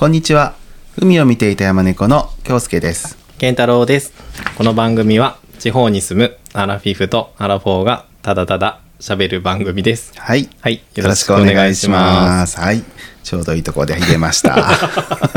[0.00, 0.54] こんにちは。
[0.96, 3.18] 海を見ていた山猫の京介です。
[3.36, 4.14] 健太郎です。
[4.56, 10.18] この番組は地方に住むアラフィフとアラフォーがただただ喋る番組です。
[10.18, 10.48] はい。
[10.62, 10.82] はい。
[10.94, 12.58] よろしくお願いします。
[12.58, 12.82] はい。
[13.22, 14.56] ちょうどいいところで入れました。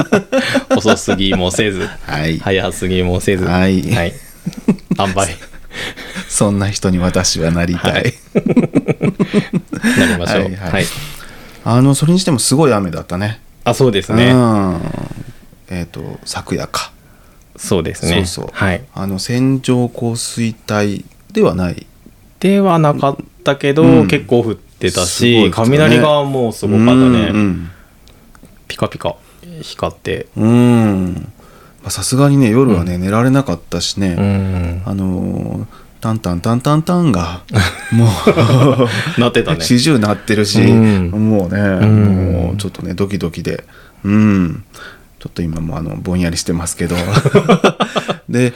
[0.77, 2.39] 遅すぎもせず、はい。
[2.39, 4.13] 早すぎもせず、はいはい。
[4.97, 5.35] 塩梅、
[6.29, 7.91] そんな人に私はなりたい。
[7.91, 8.13] はい
[9.99, 10.43] なりましょう。
[10.43, 10.85] はいはいはい。
[11.65, 13.42] あの、それにしてもすごい雨だったね。
[13.63, 14.33] あ、そうですうね。
[14.33, 14.81] ん。
[15.69, 16.91] えっ、と、昨夜か。
[17.55, 18.15] そうですね。
[18.15, 18.49] そうそう。
[18.51, 18.83] はい。
[18.93, 21.85] あの、線状降水帯ではない。
[22.39, 27.29] ではなかったけど、うん結構降ってたし、ね雷がもうすごかったね。
[27.31, 27.71] うん
[28.67, 29.15] ピカピカ
[29.61, 30.27] 光って。
[30.35, 31.31] うん。
[31.89, 34.15] さすがにね、夜はね、寝られなかったしね。
[34.17, 34.81] うん。
[34.85, 37.43] あのータンタンタンタンタンが、
[37.93, 38.07] も
[39.17, 39.61] う、なってたね。
[39.61, 41.11] 始終鳴ってるし、うん。
[41.11, 42.33] もうね、ん。
[42.33, 43.63] もうちょっとね、ドキドキで、
[44.03, 44.65] うん、
[45.21, 46.97] ちょっと今もあの、ぼんやりしてますけど、
[48.27, 48.51] で、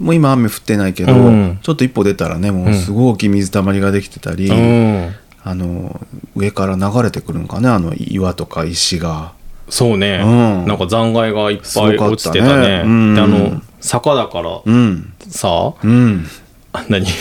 [0.00, 1.58] もう今雨降ってないけど、うん。
[1.60, 5.14] ちょっと一歩出たらね、もうすごい大きい水たまりができてたり、うん。
[5.44, 6.00] あの、
[6.34, 9.32] 上から流れてくるのかね、あの岩とか石が。
[9.68, 10.26] そうね、う
[10.64, 10.66] ん。
[10.66, 12.80] なんか残骸がいっぱい落ちてたね。
[12.84, 16.45] あの坂だからうん、さ、うん、あ
[16.88, 17.06] 何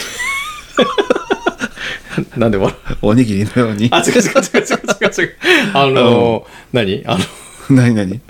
[2.38, 3.08] なんで笑う？
[3.08, 3.90] おにぎりのように。
[3.92, 5.26] あ違う違う違う違う違う。
[5.26, 5.36] 違う
[5.74, 7.04] あの、何？
[7.06, 7.24] あの
[7.78, 8.22] 何何？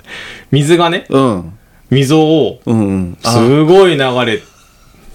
[0.50, 1.58] 水がねうん、
[1.90, 3.18] 溝をうん、うん。
[3.22, 3.32] あ。
[3.32, 4.42] すごい流れ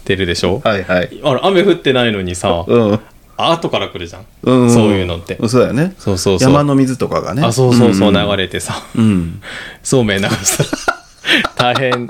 [0.05, 0.61] てるでしょ？
[0.63, 1.19] はいはい。
[1.23, 2.99] あれ雨降ってないのにさ、うん。
[3.37, 5.37] 後から来るじゃん、うんそういうのって。
[5.47, 5.95] そうやね。
[5.97, 6.49] そうそうそう。
[6.51, 7.43] 山の水とかがね。
[7.43, 8.83] あそうそうそう、ん流れてさ。
[8.95, 9.41] うん。
[9.83, 10.69] そうめん流したら
[11.55, 12.07] 大変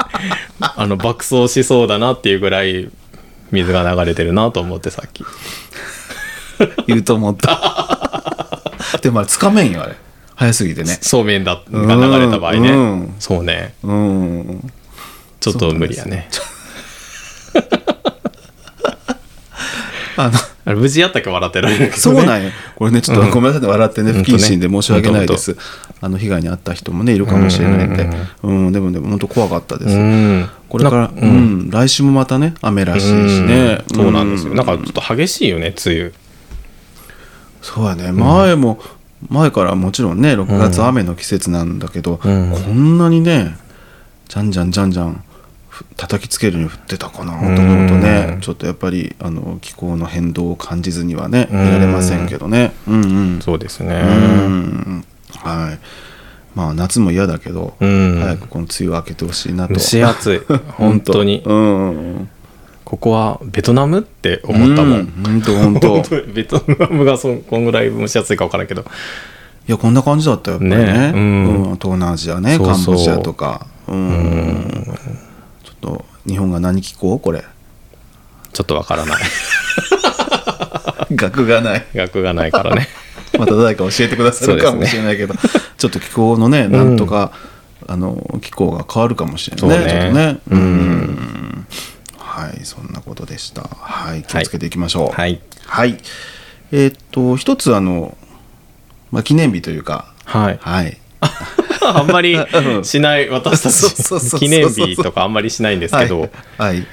[0.60, 2.90] あの爆走しそうだなっていうぐらい
[3.52, 5.24] 水が流れてるなと思ってさっき。
[6.88, 8.60] 言うと思った。
[9.02, 9.96] でもあれつかめんよあれ。
[10.36, 10.98] 早すぎてね。
[11.02, 13.16] そうめんだが流れた場合ね、うん。
[13.20, 13.76] そうね。
[13.84, 14.72] うん。
[15.40, 16.30] ちょっと無理やね。
[20.18, 22.52] あのあれ無事やったっけ笑ってられるね、そうなんよ。
[22.76, 23.68] これねちょっとごめんなさいね。
[23.68, 25.58] 笑ってね不謹慎で申し訳ないです。
[26.02, 27.96] あの被害に遭った人もねいるかもしれないん。
[27.96, 28.10] で
[28.44, 28.72] うん。
[28.72, 29.96] でもでも本当怖かったです。
[29.96, 31.02] うんこれから。
[31.10, 31.70] なうん。
[31.70, 33.84] 来週もまたね雨らしいしね。
[33.92, 33.96] うん。
[33.98, 36.14] そうなんですよ、うなんかちょっと激しいよね梅雨。
[37.62, 38.14] そうやね。
[38.14, 38.80] 前も、
[39.28, 42.52] 前からもちろんね6月雨の季節なんだけど、うん。
[42.52, 43.58] こんなにね
[44.30, 45.22] じゃんじゃんじゃんじゃん
[45.68, 48.40] ふ叩きつけるように降ってたかなと思うとね、うん。
[48.40, 51.70] ちょっとやっぱりあの気候の変動を感じずにはねいうん。
[51.70, 52.72] られませんけどね。
[52.88, 53.08] うんう
[53.40, 53.42] ん。
[53.42, 54.02] そうですね。
[54.06, 55.06] うん。
[55.36, 55.80] はい
[56.56, 58.20] まあ夏も嫌だけど、うん。
[58.22, 59.76] 早くこの梅雨明けてほしいなと。
[59.76, 60.42] 蒸し暑い。
[60.78, 61.42] 本当に。
[61.46, 62.30] うん
[62.84, 66.02] ここはベトナムって思ったもん、本当本当。
[66.34, 68.82] ベトナムがそこんぐらい蒸し暑いか分からんけど。
[68.82, 70.94] いやこんな感じだったよやっぱりね。
[70.94, 71.12] ね。
[71.16, 71.22] うん。
[71.22, 73.66] うん東南アジアねカンボジアとか。
[73.88, 74.84] うん。
[75.64, 77.46] ちょっと日本が何気候これ。
[78.52, 79.22] ちょっと分からない。
[81.16, 81.86] 学がない。
[81.96, 82.90] 学がないからね
[83.42, 87.32] また誰か教えてくださるかもしれないけど、ちょっと気候のねなんとか、
[87.88, 89.86] あの気候が変わるかもしれないね。
[89.86, 89.90] ね。
[89.90, 90.40] ちょっとね。
[90.52, 90.62] ううん。
[90.62, 91.68] ん
[92.20, 93.64] はいそんなことでした。
[93.64, 95.10] はい気をつけていきましょう。
[95.12, 95.42] はい。
[95.66, 95.98] はい。
[96.72, 98.16] えーっと一つあの、
[99.10, 100.14] まあ、記念日というか。
[100.26, 100.60] はい。
[100.62, 100.98] はい。
[101.82, 102.84] あんまり うん。
[102.86, 104.40] しない私たち。
[104.40, 106.86] 記念日とかあんまりしないんですけど、はい、はい。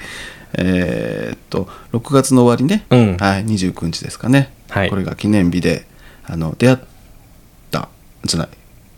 [0.55, 3.17] えーっと6月の終わりね、うん。
[3.17, 4.89] はい、29日ですかね、はい。
[4.89, 5.85] これが記念日で
[6.29, 6.77] あの出会っ
[7.71, 7.89] た
[8.23, 8.49] じゃない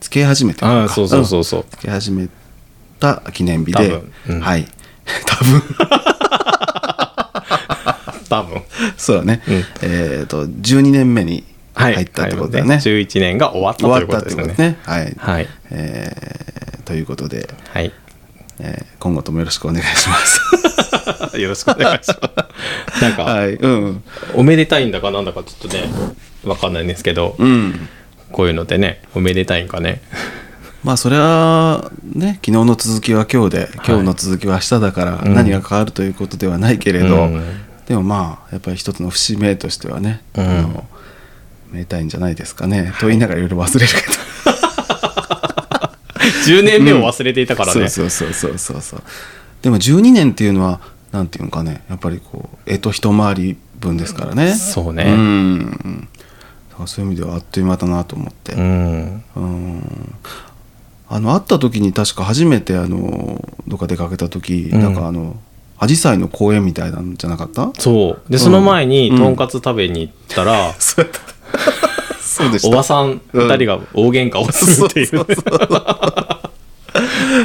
[0.02, 1.66] 付き合い始めてああそうそうそうそう。
[1.70, 2.28] 付き合い始め
[3.00, 4.14] た記念日で多分。
[4.30, 4.42] うん。
[4.42, 4.68] はい。
[5.26, 5.62] 多分。
[8.30, 8.62] 多分。
[8.98, 9.54] そうだね、うん。
[9.84, 11.44] えーっと12年目に
[11.74, 11.94] はい。
[11.94, 14.78] 入ったってことだよね、11年が終わったということですよねね。
[14.84, 15.48] はい、はい。
[15.70, 17.94] えーということで、はい
[18.62, 20.40] えー今後ともよろしくお願いします。
[21.42, 22.20] よろしくお願いします。
[23.02, 24.04] なんか、はいうん。
[24.36, 25.90] おめでたいんだかなんだかちょっとね
[26.44, 27.90] わかんないんですけど、うん。
[28.32, 30.02] こういうのでねおめでたいんかね。
[30.84, 35.34] まあそれはね昨日の続きは今日で今日の続きは明日だからうん。
[35.34, 37.44] 何が変わるということではないけれど、うん。
[37.88, 40.44] でもまあやっぱり一つの節目としてはね、うん。
[40.44, 40.86] あの
[41.72, 44.02] めでたいんじゃないですかね、と言いながらいろいろ忘れるけ
[46.46, 49.04] 10年目を忘れていたかど、らね、そうそうそうそうそうそう。
[49.62, 50.80] でも12年っていうのは
[51.12, 54.54] なんていうのかねやっぱりこうえと一回り分ですからね。
[54.54, 55.06] そうね。
[55.08, 56.08] うん。
[56.70, 59.24] だからそういう意味ではあっという間だなと思って、うん。
[59.36, 60.16] うん。
[61.10, 64.82] あの会った時に確か初めてあのどっか出かけた時、うん。
[64.82, 65.36] なんかあの
[65.80, 67.72] 紫陽花の公園みたいなんじゃなかった？
[67.80, 68.32] そう。
[68.32, 69.18] でその前にうん。
[69.18, 71.20] とんかつ食べに行ったら、 そうやった
[72.32, 72.68] そうでした。
[72.70, 75.06] おばさん2人が大喧嘩をするっていう。
[75.06, 75.52] うそうそう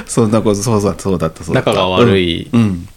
[0.07, 1.71] そんなことそうだそうだったそうだった。
[1.73, 2.89] 仲が悪いうん、うん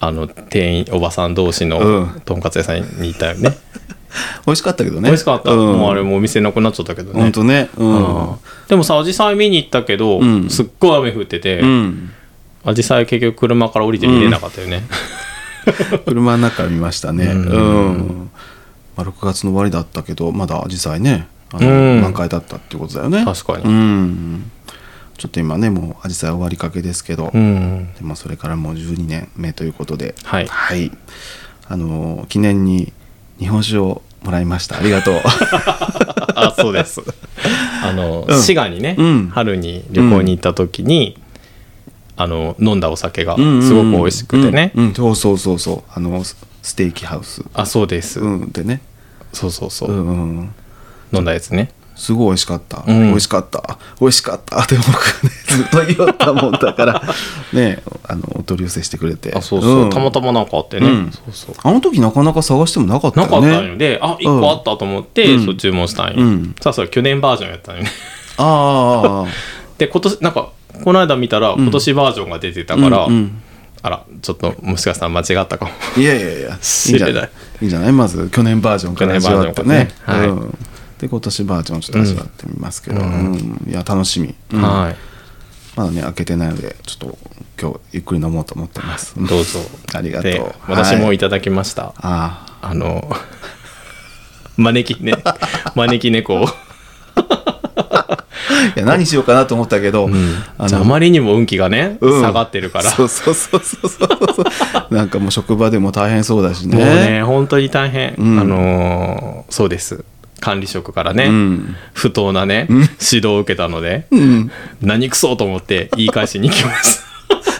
[0.00, 2.22] あの店員おばさん同士うのん。
[2.24, 3.50] とんかつ屋さんにいたよね、
[4.46, 5.08] 美味しかったけどね。
[5.08, 7.20] 美味しかった、うん、もうあれもうお店なくなっちゃったけどね。
[7.20, 7.68] ほんとね。
[7.76, 7.96] うん。
[7.96, 8.36] うん。
[8.68, 10.48] でもさアジサイ見に行ったけど、うん。
[10.48, 12.12] すっごい雨降ってて、うん。
[12.64, 14.84] アジサイ結局車から降りて見れなかったよね、
[16.06, 17.24] 車の中見ましたね。
[17.26, 18.30] ううんん、
[18.98, 22.00] まあ、6月の終わりだったけどまだアジサイねあの、うん。
[22.02, 23.24] 満開だったっていうことだよね。
[23.24, 23.64] 確かに。
[23.64, 24.50] うん。
[25.16, 27.94] ちょっと今ねもうアジサイ終わりかけですけど、うん。
[27.94, 30.16] でもそれからもう12年目ということで。
[30.24, 30.48] はい。
[31.68, 32.92] あの記念に
[33.38, 34.78] 日本酒をもらいました。
[34.78, 35.20] ありがとう。
[36.34, 37.00] あそうです。
[37.84, 38.42] あの、うん。
[38.42, 39.28] 滋賀にね、うん。
[39.28, 41.18] 春に旅行に行った時に、
[42.16, 45.90] あの飲んだお酒がすごく美味しくてね、そうそうそうそう。
[45.94, 47.42] あのスステーキハウス。
[47.54, 48.50] あそうです、うん。
[48.50, 48.82] でね
[49.32, 50.54] そうそうそう、うんうん。
[51.12, 51.72] 飲んだやつね。
[51.98, 53.08] すごい美味しかった、うん。
[53.08, 53.78] 美味しかった。
[54.00, 54.60] 美味しかった。
[54.60, 57.02] って僕ねずっと言おったもんだから。
[57.52, 59.34] ねあのお取り寄せしてくれて。
[59.34, 59.90] あそうそう、ん。
[59.90, 61.10] たまたまなんかあってね、うん。
[61.12, 61.54] そうそう。
[61.60, 65.44] あの時なかなか探してもなかったなかよねったので、あ一個あったと思って、うん。
[65.44, 66.54] そう注文したんよ、うん。
[66.60, 67.90] さあそれ去年バージョンやったのよね。
[68.36, 69.26] ああああ
[69.78, 70.50] で今年なんか
[70.84, 73.42] この間見たら今年バージョンが出てたから、うんうん
[73.82, 75.70] あらちょっともしかしたら間違ったかも。
[75.96, 77.30] いやいやいや知れない
[77.60, 77.92] いいんじゃない？
[77.92, 79.68] まず去年バージョンから味わってね。
[79.68, 79.90] ね。
[80.02, 80.28] はい。
[80.28, 80.58] うん。
[80.98, 83.32] で今年バージョンちょっと味わってみますけど、うん。
[83.32, 83.66] うん。
[83.68, 84.62] いや楽しみ、うん。
[84.62, 84.96] はい。
[85.76, 87.18] まだね開けてないのでちょっと
[87.60, 89.14] 今日ゆっくり飲もうと思ってます。
[89.16, 89.60] どうぞ。
[89.94, 90.32] ありがとう。
[90.32, 91.16] で私もはい。
[91.16, 92.74] いただきました、ああ。
[92.74, 93.08] の
[94.56, 95.14] 招きね
[95.76, 96.48] 招き猫
[98.76, 100.08] いや何しようかなと思ったけど、
[100.58, 102.20] ああまりにも運気がね、うん。
[102.20, 102.84] 下がってるから。
[102.84, 104.04] そうそうそうそうそ
[104.90, 106.76] うなんかもう職場でも大変そうだしね。
[106.76, 108.40] もうね本当に大変、うん。
[108.40, 110.04] あのーそうです。
[110.40, 111.76] 管理職からね、うん。
[111.94, 112.86] 不当なね、指
[113.16, 114.50] 導を受けたので、うん。
[114.80, 117.00] 何くそと思って言い返しに行きまし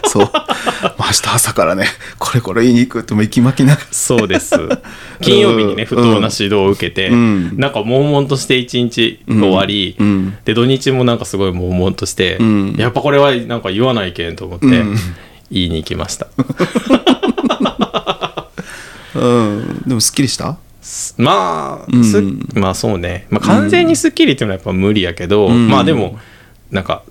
[0.03, 0.09] た。
[0.09, 0.31] そう
[0.99, 1.85] 明日朝からね
[2.17, 3.87] これこれ言いに行くってもう行きまきながら。
[3.91, 4.55] そうです。
[5.21, 7.57] 金曜日にね不当な指導を受けて、うん。
[7.57, 10.37] なんか悶々として一日終わり、うん。
[10.45, 12.75] で土日もなんかすごい悶々として、うん。
[12.77, 14.95] やっぱこれはなんか言わないけんと思って、うん。
[15.51, 16.27] 言いに行きました。
[19.15, 19.83] うん。
[19.87, 20.57] でもすっきりした？
[21.17, 22.03] まあ、うん。
[22.03, 22.21] す
[22.53, 25.69] まあそうね、まあ、完全にすっきりっていうのはやっぱ無理やけど、うん。
[25.69, 26.19] まあでも
[26.71, 27.03] なんか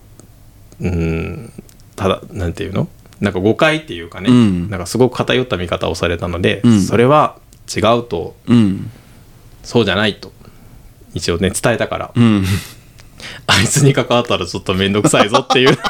[0.80, 1.52] うん
[1.96, 2.88] ただなんていうの？
[3.20, 4.70] なんか誤解っていうかね、うん。
[4.70, 6.80] なんかすごく偏った見方をされたので、うん。
[6.80, 7.36] それは
[7.74, 8.90] 違うとうん。
[9.62, 10.32] そうじゃないと
[11.14, 12.44] 一応ね伝えたから、うん。
[13.46, 15.78] あいつに関わったらちょっと面倒くさいぞっていう。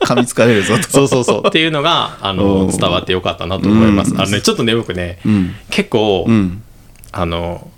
[0.00, 0.82] 噛みつかれるぞと。
[0.90, 1.48] そうそうそう。
[1.48, 4.20] っていうのがあのうん伝わってよかったなと思います、うん。
[4.20, 5.54] あのねちょっとね僕ね、うん。
[5.70, 6.62] 結構、うん。
[7.12, 7.70] あの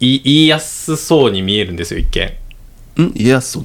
[0.00, 2.32] 言いやすそうに見えるんですよ一見。
[2.96, 3.60] 言いやすそ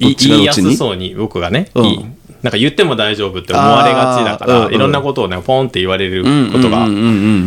[0.92, 0.96] う？
[0.96, 1.14] に？
[1.14, 6.86] 僕がね、うんなんか言っても大丈夫って思われがちだからいろんなことをねポンって言われることが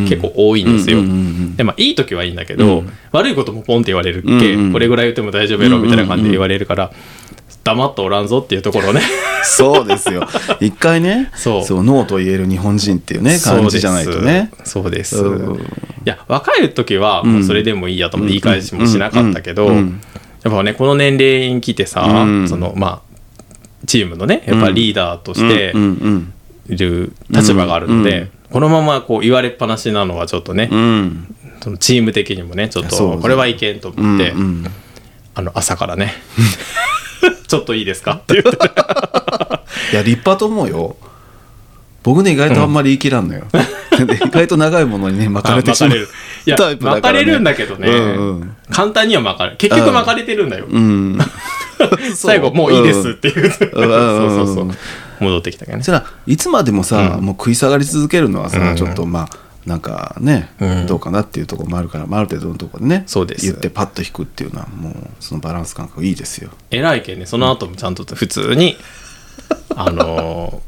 [0.10, 1.04] 結構多いんですよ。
[1.56, 2.92] でまあいい時はいいんだけど、うん。
[3.12, 6.92] 悪いこともポンって言われるっけ、これぐらい言っても大丈夫やろみたいな感じで言われるから、
[7.64, 9.02] 黙っておらんぞっていうところをね。
[9.46, 10.28] そうですよ。
[10.60, 11.84] 一回ねそう。
[11.84, 14.50] ノーと言える日本人っていうね感じじゃないとね。
[14.64, 15.18] そうです。
[15.18, 15.70] うんそうです。
[16.06, 19.86] いや若い時はもうそれでもいいやと思って言い返しもしなかったけど、やっ
[20.52, 22.50] ぱねこの年齢に来てさ、うん。
[22.50, 23.07] そのまあ
[23.88, 26.34] チームのねやっぱリーダーとしてうんうん
[26.70, 31.36] いる立場があるので、うんこのままこう言われっぱなしなのはちょっとね、うん。
[31.62, 34.66] そのチーム的にもねちょっとこれはいけんとうん思って、うん
[35.36, 36.14] あの朝からね
[37.48, 38.14] ちょっといいですか？
[38.14, 38.50] って言って
[39.92, 40.96] いや立派と思うよ。
[42.04, 43.44] 僕ね意外とあんまり言い切らんのよ、
[44.08, 46.08] で意外と長いものにね巻かあれてしまう
[46.56, 47.20] タイプだ巻からね。
[47.20, 48.56] かれるんだけどね、うんうん。
[48.70, 51.20] 簡単には巻かれる結局巻かれてるんだよ、うん
[52.16, 53.72] 最後もういいですって言って、うん。
[53.74, 54.72] そうそうそう。
[55.20, 55.84] 戻ってきたからね。
[55.84, 58.76] そらいつまでもさ、もう食い下がり続けるのはさ、うん。
[58.76, 59.30] ちょっとまあ
[59.66, 60.86] なんかね、うん。
[60.88, 63.46] どうかなっていうところもあるから、まあ、ある程度のところでねそうです。
[63.46, 66.52] 言ってパッと引くっていうのはもうそのバランス感覚いいですよ。
[66.72, 68.78] 偉いけんねその後もちゃんと普通に、
[69.76, 70.62] あの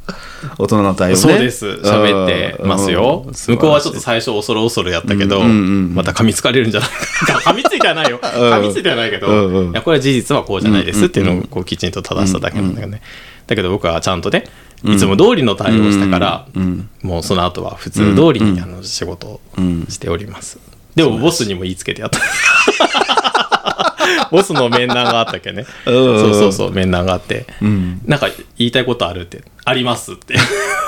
[0.57, 1.15] 大人の対応ね。
[1.15, 1.65] ーそうです。
[1.83, 3.25] 喋ってますよ。
[3.25, 3.33] うん。
[3.33, 5.53] 向こうはちょっと最初恐る恐るやったけど、うんうんう
[5.89, 7.39] んまた噛みつかれるんじゃないか。
[7.51, 8.19] 噛みついてはないよ。
[8.21, 9.71] 噛みついてはないけど、うんうん。
[9.71, 13.01] いやこれは事実はこうじゃないですっていうのをこうきちんと正しただけなんだけどね、
[13.47, 14.45] だけど僕はちゃんとね
[14.83, 19.87] いつも通りの対応をしたから、うんもうその後は普通通りにあの仕事をうん。
[19.89, 20.59] しております。
[20.95, 22.19] でもボスにも言いつけてやった。
[24.31, 25.65] ボスの面談があったっけね。
[25.85, 26.19] うん。
[26.19, 27.45] そうそうそう、面談があって。
[27.61, 28.01] うん。
[28.05, 29.43] なんか言いたいことあるって。
[29.65, 30.35] ありますって。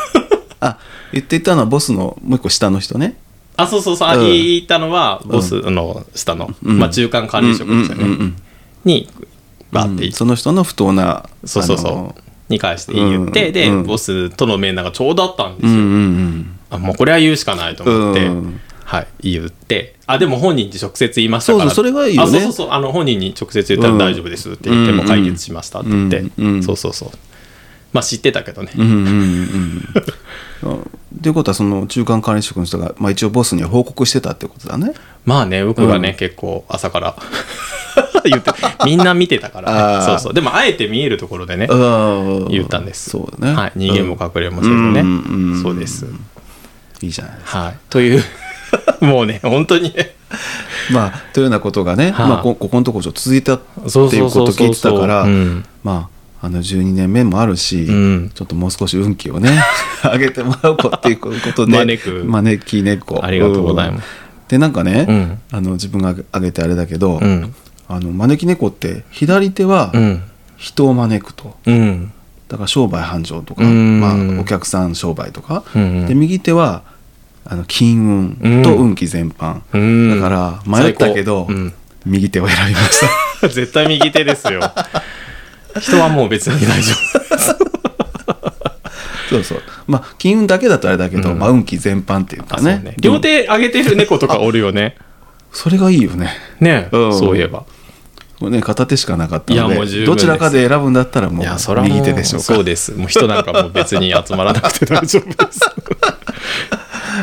[0.59, 0.77] あ
[1.11, 3.17] 言っていたのはボスのもう一個下の人ね。
[3.57, 4.25] あ、そうそうそう、あうん。
[4.25, 6.79] 言ったのは、ボスの下の、うん。
[6.79, 8.03] まあ中間管理職ですよね。
[8.03, 8.35] うんうんうんうん。
[8.85, 9.09] に、
[9.71, 10.11] バーってうん。
[10.11, 12.21] その人の不当なそうそうそう。
[12.49, 13.77] に関して言って、で、うん。
[13.79, 13.83] うん。
[13.85, 15.71] ボスとの面談がちょうどあったんですよ。
[15.71, 16.59] うんうん。
[16.69, 18.59] あもうこれは言うしかないと思って、うん
[18.91, 21.65] はい、言って、あ、でも本人に直接言いましたから。
[21.69, 26.23] そうそれがいいよねあ、そうそうそう、あの本人に直接言ったら大丈夫ですって言って、うんもう解決しましたって言って、
[26.61, 27.09] そうそうそう。
[27.93, 28.73] まあ知ってたけどね。
[28.77, 29.05] うんうんうん
[30.63, 34.93] うんということはその中間管理職の人が、まあ、一応ボスには報告してたってことだね
[35.25, 37.15] まあね、僕がね、うん結構朝から
[38.25, 38.51] 言って、
[38.85, 40.05] みんな見てたからね。
[40.05, 40.33] そうそう。
[40.33, 43.09] でもあえて見えるところでね、言言ったんです。
[43.09, 43.71] そうだねはい。
[43.75, 45.01] 逃げも隠れもせずね。
[45.01, 46.05] うんそうです。
[47.01, 47.77] いいじゃないですかはい。
[47.89, 48.23] という、
[49.01, 49.93] もうね、本当に。
[49.93, 50.15] ね、
[50.91, 55.65] まあというようなことがね、はいまあ、こここのところちょっと続いたっていうことを聞いてたからうん。
[55.83, 58.31] まああの12年目もあるし、うん。
[58.33, 59.51] ちょっともう少し運気をね
[60.03, 62.23] 上げてもらおうかっていうことで招く。
[62.25, 63.23] 招き猫。
[63.23, 64.05] ありがとうございます。
[64.05, 64.47] うん。
[64.47, 65.39] でなんかね、うん。
[65.51, 67.53] あの自分が挙げてあれだけど、うん。
[67.87, 70.23] あの招き猫って左手はうん。
[70.57, 72.11] 人を招くと、うん。
[72.47, 73.99] だから商売繁盛とか、うん。
[73.99, 76.07] まあ、お客さん商売とか、うん。
[76.07, 76.83] で右手は
[77.51, 80.21] あの金運と運気全般、うん。
[80.21, 81.73] だから迷ったけど、うん。
[82.05, 83.01] 右手を選びまし
[83.41, 83.49] た。
[83.49, 84.61] 絶対右手ですよ。
[85.77, 86.95] 人はもう別に大丈
[89.29, 89.61] そうそう。
[89.85, 91.39] まあ金運だけだとあれだけど、うん。
[91.39, 92.55] まあ、運気全般っていう夫。
[92.55, 92.81] かね。
[92.85, 94.95] そう両手上げてる猫とかおるよね。
[95.51, 96.29] それがいいよね。
[96.61, 97.13] ね、うん。
[97.13, 97.65] そういえば。
[98.49, 101.45] ね片手しかなかったのでどちらかで選ぶんだったらもう
[101.83, 102.93] 右手でしょうかそうです。
[102.93, 105.59] もう人なんかもう別に集まらなくて大丈夫です。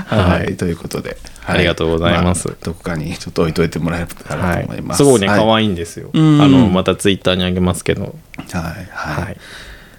[0.07, 1.57] はい、ということで、はい。
[1.57, 2.49] ありがとうございます。
[2.49, 5.39] あどこかにちょっと置いといてもらえたらと思います、すごいね、はい。
[5.39, 6.11] 可愛いんですよ。
[6.15, 6.39] あうん。
[6.53, 8.03] の、またツイッターにあげますけど。
[8.03, 8.53] はい。
[8.53, 9.37] はい、はい。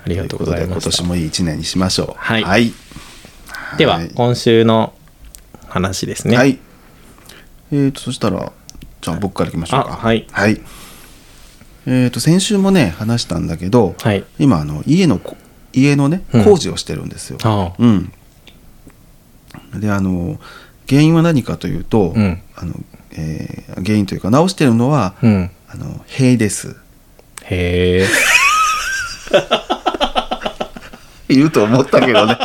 [0.05, 0.98] ありがとうございまということで今す。
[0.98, 2.13] 年もいい一年にしましょう。
[2.17, 2.43] はい。
[2.43, 2.72] はい、
[3.77, 4.12] では、はい。
[4.13, 4.93] 今週の
[5.67, 6.38] 話ですね。
[6.38, 6.58] はい。
[7.72, 8.51] えー、とそしたら
[9.01, 9.93] じゃあ僕からいきましょうか。
[9.93, 10.25] あはい。
[11.86, 14.25] えー、と先週もね話したんだけど、はい。
[14.39, 15.38] 今あの家のこ
[15.72, 16.43] 家のねうん。
[16.43, 17.74] 工事をしてるんですよ、あ。
[17.77, 18.12] うん、
[19.76, 20.40] であの
[20.88, 22.74] 原因は何かというと、うんあの
[23.12, 25.26] えー原因というか直してるのは、あ。
[25.26, 25.52] うん。
[25.72, 26.76] あの塀です
[27.44, 28.08] へえ。
[31.30, 32.40] 言うと思ったけどね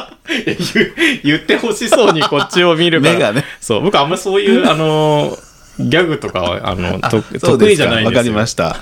[0.44, 0.56] 言
[1.24, 3.14] 言ってほしそうにこっちを見るから。
[3.14, 8.22] 目がねそう、僕あんまそういう、あのー、ギャグとかは、あの、得意じゃないんですよ。
[8.24, 8.76] りました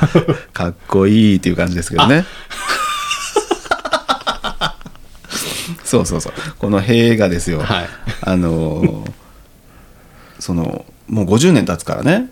[0.52, 2.24] かっこいいっていう感じですけどね
[5.92, 6.32] そうそうそう。
[6.58, 7.86] この塀がですよ、はい。
[8.22, 9.12] あのー
[10.38, 12.30] そのもう50年経つからね。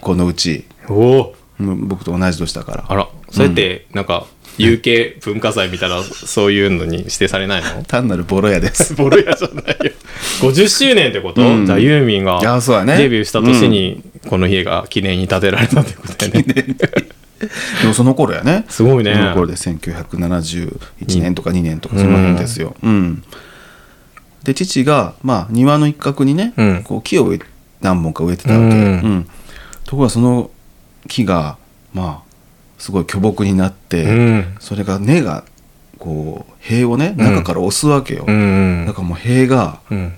[0.00, 0.66] このうち。
[0.90, 2.84] お僕と同じ年だから。
[2.86, 4.26] あら、それって、なんか、
[4.58, 7.82] 有形文化財みたいな、そういうのに指定されないの？
[7.84, 8.92] 単なるボロ屋です。
[8.98, 9.92] ボロ屋じゃないよ。
[10.40, 11.66] 50周年ってこと、うん。
[11.66, 16.76] じゃあユーミンがデビューした年にこの家が記念に建てられたってことだよね。
[17.82, 18.64] でもその頃やね。
[18.68, 19.14] すごいね。
[19.14, 23.22] その頃で1971年とか2年とかその辺ですよ、うん。
[24.44, 26.82] で父が、まあ、庭の一角にね、うん。
[26.82, 27.32] こう木を
[27.80, 28.82] 何本か植えてたわけ、うん。
[28.82, 29.26] うん。
[29.84, 30.50] ところがその
[31.08, 31.58] 木が
[31.92, 32.26] まあ
[32.78, 34.54] すごい巨木になって、うん。
[34.58, 35.44] それが根が
[35.98, 37.24] こう塀をねうん。
[37.24, 38.84] 中から押すわけよ、うん。
[38.86, 40.12] だからもう塀がうん。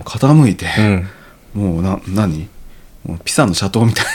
[0.00, 1.06] 傾いて、うん。
[1.54, 2.48] もうな何？
[3.06, 4.08] もうピサの斜塔みたいえ、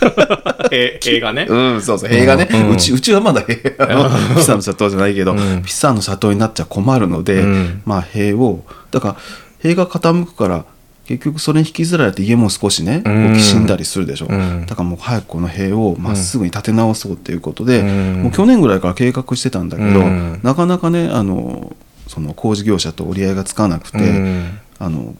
[0.70, 1.46] 映画ね。
[1.46, 2.76] な、うん、そうそう塀がね、ううん。
[2.76, 5.62] ちうちはまだ塀あのピサの斜塔じゃないけど、うん。
[5.62, 7.82] ピサの斜塔になっちゃ困るので、うん。
[7.84, 9.16] まあ塀をだから
[9.60, 10.64] 塀が傾くから
[11.06, 13.32] 結局それに引きずられて家も少しねこうん。
[13.32, 14.66] うきしんだりするでしょ、うん。
[14.66, 18.22] だからもう早くこの塀をまっすぐに立て直そうっていうことで、うん。
[18.24, 20.40] もう去年ぐらいから計画してたんだけど、うん。
[20.42, 21.74] なかなかねあの
[22.06, 24.58] その工事業者と折り合いがつかなくて、うん。
[24.78, 25.14] あの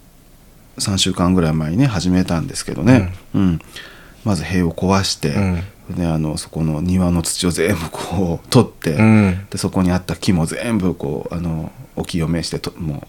[0.79, 3.61] 3週間ぐらい前にね始めたんですけどね、うん
[4.29, 5.63] まず塀を壊して、うん
[5.97, 9.47] であのそこの庭の土を全部こう取って、うん。
[9.49, 13.07] でそこにあった木も全部こうあのお清めしてとも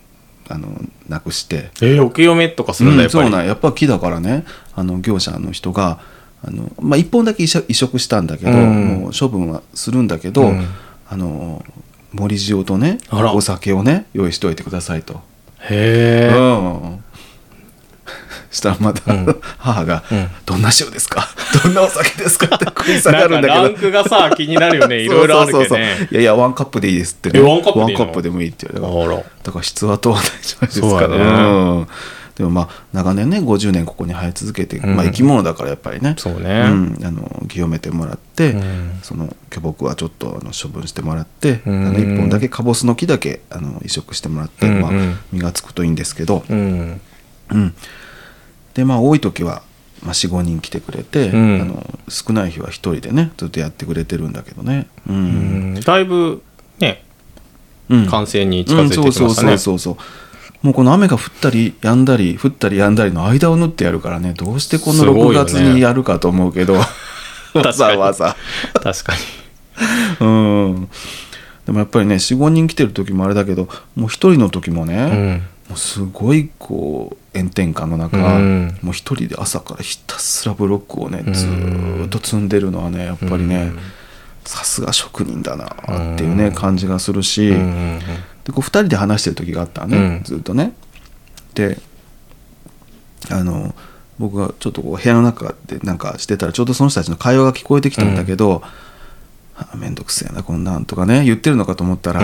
[0.50, 0.70] うあの
[1.10, 3.24] なくして、えー、お清めとかするんだ、やっぱり。
[3.26, 4.46] そうなんやっぱ木だからね
[4.76, 6.00] あの業者の人が
[6.42, 10.66] あの、まあ、1本だけ移植したんだけど、うんもう処分はするんだけど、うん
[11.12, 11.66] あの
[12.14, 15.16] 森塩とねお酒をね用意しておいてくださいと。
[15.60, 16.38] へえ。
[16.38, 17.04] うん
[18.52, 19.42] したらまた、うん。
[19.58, 21.28] 母が、うんどんな塩ですか？
[21.64, 23.54] どんなお酒ですか?」って食い下がるんだけど。
[23.54, 25.00] ランクがさ、気になるよね。
[25.00, 25.76] いろいろあるけど。
[25.78, 25.80] い
[26.12, 27.40] やいやワンカップでいいですってね。
[27.40, 28.68] えワンカップでもいいって。
[28.68, 28.74] だ
[29.52, 31.08] から質は問わないじゃないですか。
[31.08, 31.16] ね。
[31.16, 31.88] うん。
[32.36, 34.96] でもまあ長年ね50年ここに生え続けて、うん。
[34.96, 36.16] まあ、生き物だからやっぱりね。
[36.18, 36.70] そうね。
[36.72, 38.92] うん、あの清めてもらって、うん。
[39.04, 41.88] その巨木はちょっとあの処分してもらって、うん。
[41.88, 44.92] あの1本だけカボスの木だけあの移植してもらって、まあ、
[45.34, 47.02] 実がつくといいんですけど、うん。
[48.82, 49.62] うん、でまあ多い時は、
[50.04, 51.62] まあ、45人来てくれて、うん。
[51.62, 55.74] あの少ない日は1人でねずっとやってくれてるんだけどね、ううん。
[55.76, 56.42] んだいぶ、
[56.80, 57.04] ね、
[57.90, 58.08] うん。
[58.08, 60.06] 完成に近づいてきましたね、うんそうそうそうそう
[60.62, 65.50] もうこの雨が降ったり止んだり降ったり止んだりの間を縫ってやるからねどうしてこの6すごいよね。
[65.50, 66.74] 月にやるかと思うけど、
[67.56, 68.36] わざわざ。
[68.74, 69.20] 確かに。
[70.20, 70.90] うん。
[71.66, 78.78] でもやっぱりね45人来てる時もあれだけどもう一人の時もね、うんもうすごいこう炎天下の中、うん。
[78.82, 81.34] もう一人で朝からひたすらブロックをねうん。
[81.34, 83.80] ずーっと積んでるのはねやっぱりねうん。
[84.46, 85.66] さすが職人だな
[86.14, 88.00] っていうねうん感じがするし、うんうん
[88.46, 90.24] でこう2人で話してる時があったのね、うん。
[90.24, 90.74] ずっとね。
[91.54, 91.78] で
[93.30, 93.76] あの
[94.18, 98.64] 僕がちょっとこう部屋の中でなんかしてたらちょうどその人たちの会話が聞こえてきたんだけど
[99.74, 102.24] 「あめんどくせえなこんなん」とかね言ってるのかと思ったら、う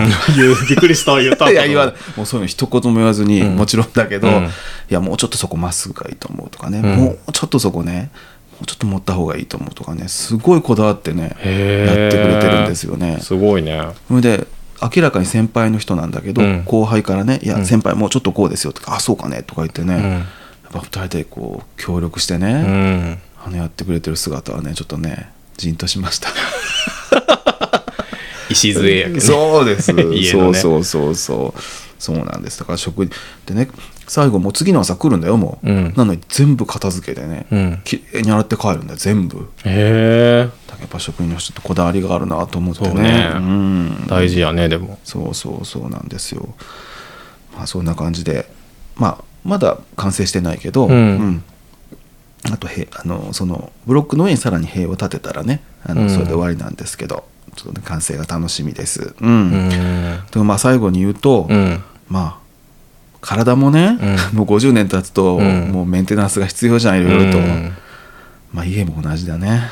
[0.69, 3.55] びっくりした 言ったいや言わもうそういうの一言も言わずに、うん。
[3.55, 4.43] もちろんだけど、うん。
[4.45, 4.49] い
[4.89, 6.95] やもうちょっとそこまっすぐがいいと思うとかね、うん。
[6.97, 8.11] もうちょっとそこね
[8.53, 13.19] もうちょっと持った方がいいと思うとかねすごいこだわってねやってくれてるんですよね。
[13.21, 13.81] すごいね。
[14.07, 14.47] それで
[14.81, 16.63] 明らかに先輩の人なんだけど、うん。
[16.65, 17.65] 後輩からね「いうやん。
[17.65, 20.01] 先輩もうちょっとこうですよ」とか「あそうかね」とか言ってね、うん。
[20.03, 20.23] やっ
[20.71, 23.19] ぱ二人でこう協力してうね、ん。
[23.45, 26.29] あのやってくれてる姿はねちょっとねじんとしました。
[28.55, 29.91] 礎やけどねそうです。
[29.93, 30.03] ね。
[30.23, 31.61] そうそうそうそう。
[31.97, 32.59] そうなんです。
[32.59, 33.11] だから食事。
[33.45, 33.69] でね
[34.07, 35.93] 最後もう次の朝来るんだよもう、うん。
[35.95, 37.81] なのに全部片付けてね、うん。
[37.83, 39.49] きれいに洗って帰るんだよ全部。
[39.65, 42.87] へえやっぱ職人の人ってこだわりがあるなと思ってね。
[42.89, 43.29] そうね。
[43.39, 44.07] ん。
[44.07, 44.99] 大事やねでも。
[45.03, 46.53] そうそうそうなんですよ。
[47.55, 48.49] まあそんな感じで。
[48.95, 51.43] まあまだ完成してないけど、うん。
[52.51, 56.09] あとへあのそのブロックの上にさらに塀を立てたらねあの、うん。
[56.09, 57.23] それで終わりなんですけど
[57.55, 59.15] ちょっと、ね、完成が楽しみです。
[59.19, 59.67] ううん。
[59.67, 61.83] んでもまあ最後に言うと、うん。
[62.09, 62.45] まあ
[63.21, 63.97] 体もね、
[64.33, 65.71] う もう50年経つと、うん。
[65.71, 67.73] もうメンテナンスが必要じゃんいろいろと、うん。
[68.53, 69.63] まあ家も同じだね、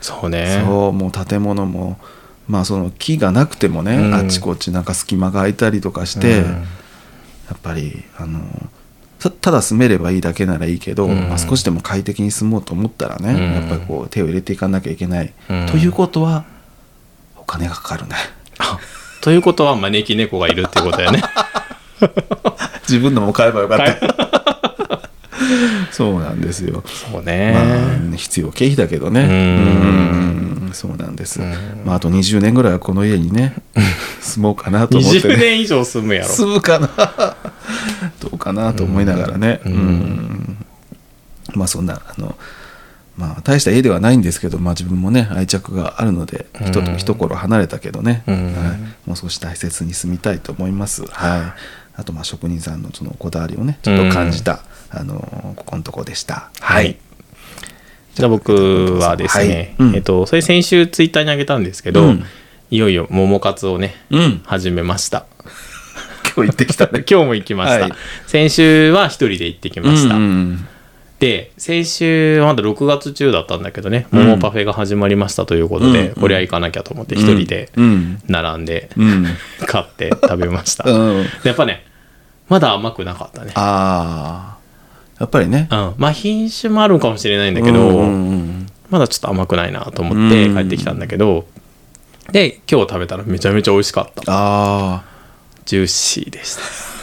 [0.00, 0.62] そうね。
[0.64, 1.98] そうもう建物も
[2.48, 4.14] まあその木がなくてもね、うん。
[4.14, 6.52] あっちこっちなんか隙間が空いたりとかして、うん。
[6.52, 6.60] や
[7.54, 8.40] っぱりあの
[9.18, 11.28] たただ住めればいいだけならいいけど、うん。
[11.28, 13.54] まあ、少しでも快適に住もうと思ったらね、うん。
[13.54, 15.66] やっぱりこう手を入れていかなきゃいけない、うん。
[15.66, 16.59] ということはお
[17.50, 18.14] 金がかかるね。
[18.58, 18.78] あ
[19.20, 21.20] ということは招き猫がいるってことやね。
[22.88, 25.02] 自分のも買えばよかった、
[25.90, 26.84] そうなんですよ。
[26.86, 29.22] そうね、まあ、必要経費だけどね。
[29.22, 29.28] うん。
[30.66, 30.70] うん。
[30.72, 31.52] そうなんです、うん。
[31.84, 33.56] まあ、あと20年ぐらいはこの家にね
[34.22, 36.28] 住もうかなと思って、20ね、年以上住むやろ。
[36.28, 36.88] 住むかな。
[38.20, 39.72] どうかなと思いながらね、うん。
[39.72, 40.66] うん。
[41.54, 42.36] まあそんなあの
[43.20, 46.66] まあ大した家ではないんですけど、まあ、自分もね愛着があるのでうん。
[46.68, 48.34] 人と一頃離れたけどね、うん。
[48.54, 56.50] はい、もう少し大切に住みたいと思います、はい、あとまあ職人さんのそのこだわりをねちょっと感じた、あのここのとこでした。
[56.60, 56.96] はい。
[58.14, 59.88] じゃあ僕はですね、はい。
[59.88, 59.94] うん。
[59.94, 62.24] えっとそれ先週ツイッターにあげたんですけど、うん。
[62.70, 64.42] いよいよ桃活をねうん。
[64.46, 65.26] 始めました。
[66.34, 67.04] 今日行ってきたね。
[67.08, 67.92] 今日も行きました、はい。
[68.26, 70.66] 先週は一人で行ってきました、うんうん
[71.20, 76.14] で先週まだ6月中だったんだけどね桃パフェが始まりましたということで、うん。
[76.20, 78.22] これは行かなきゃと思って一人でうん。
[78.26, 79.26] 並んでうん。
[79.66, 81.84] 買って食べました、やっぱね
[82.48, 83.52] まだ甘くなかったね。
[83.54, 84.58] ああ
[85.20, 85.68] やっぱりね。
[85.70, 88.02] うん、まあ品種もあるかもしれないんだけど、
[88.88, 90.56] まだちょっと甘くないなと思ってうん。
[90.56, 91.46] 帰ってきたんだけど、
[92.32, 94.22] で今日食べたらめちゃめちゃ美味しかった。
[94.26, 95.02] あ
[95.66, 96.62] ジューシーでした。
[96.62, 96.99] あ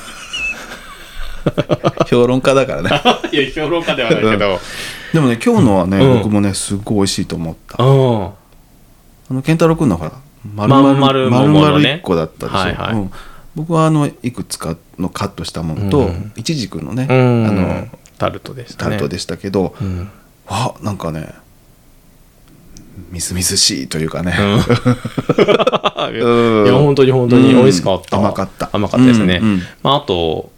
[2.09, 2.89] 評論家だからね。
[3.31, 4.59] いや評論家ではないけど。
[5.13, 6.17] でもね今日のはね、うん。
[6.19, 8.25] 僕もねすっごい美味しいと思った、うん。
[8.25, 10.11] あの健太郎君のほら
[10.55, 12.93] 丸まん々丸々1個だったでしょ、はいはい。
[12.93, 13.11] うん。
[13.55, 16.31] 僕はあのいくつかのカットしたものと、うん。
[16.35, 17.47] いちじくのね、うん。
[17.47, 18.91] あのタルトでしたね。
[18.91, 20.09] タルトでしたけど、うん。
[20.47, 21.33] あなんかね
[23.11, 24.53] みずみずしいというかね、うん。
[24.53, 24.57] う
[26.11, 28.69] んいや本当に本当に美味しかった、うん甘かった。
[28.71, 29.61] 甘かったですね、うんうん。
[29.83, 30.51] まあ、あと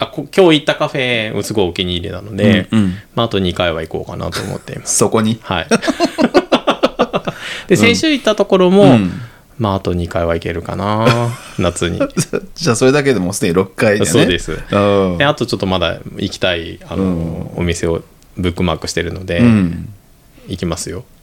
[0.00, 2.94] あこ今日行ったカフェすごいお気に入りなので、うんうん。
[3.16, 4.96] まあ、あと2回は行こうかなと思っています。
[4.96, 5.40] そこに？
[5.42, 5.66] はい。
[7.66, 9.12] で先週行ったところも、うん。
[9.58, 12.00] まああと2回は行けるかな 夏に。
[12.54, 14.06] じゃあそれだけでもうすでに6回でね。
[14.06, 14.52] そうです。
[14.52, 14.54] う
[15.14, 15.18] ん。
[15.18, 18.02] であとちょっとまだ行きたいあの、お店を
[18.36, 19.88] ブックマークしてるので、うん。
[20.46, 21.04] 行きますよ。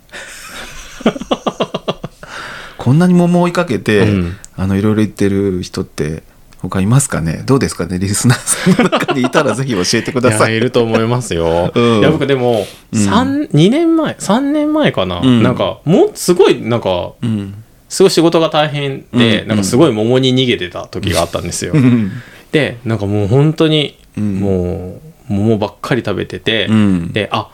[2.77, 4.37] こんなに桃を追いかけて、うん。
[4.57, 6.23] あのいろいろ言ってる人って
[6.69, 7.43] 他いますかね？
[7.45, 7.99] どうですかね？
[7.99, 10.57] リスナーさんの中にいたらぜひ教えてください。
[10.57, 11.99] いると思いますよ、 うん。
[11.99, 12.99] いや僕でも、うん。
[12.99, 15.43] 三2年前3年前かな、うん。
[15.43, 17.53] なんかもうすごいなんかうん。
[17.87, 19.47] すごい仕事が大変で、うん。
[19.47, 22.11] なんかすごい桃に逃げてた時があったんですよ、うん。
[22.51, 24.39] でなんかもう本当にうん。
[24.39, 24.99] も
[25.29, 27.13] う桃ばっかり食べてて、うん。
[27.13, 27.49] であ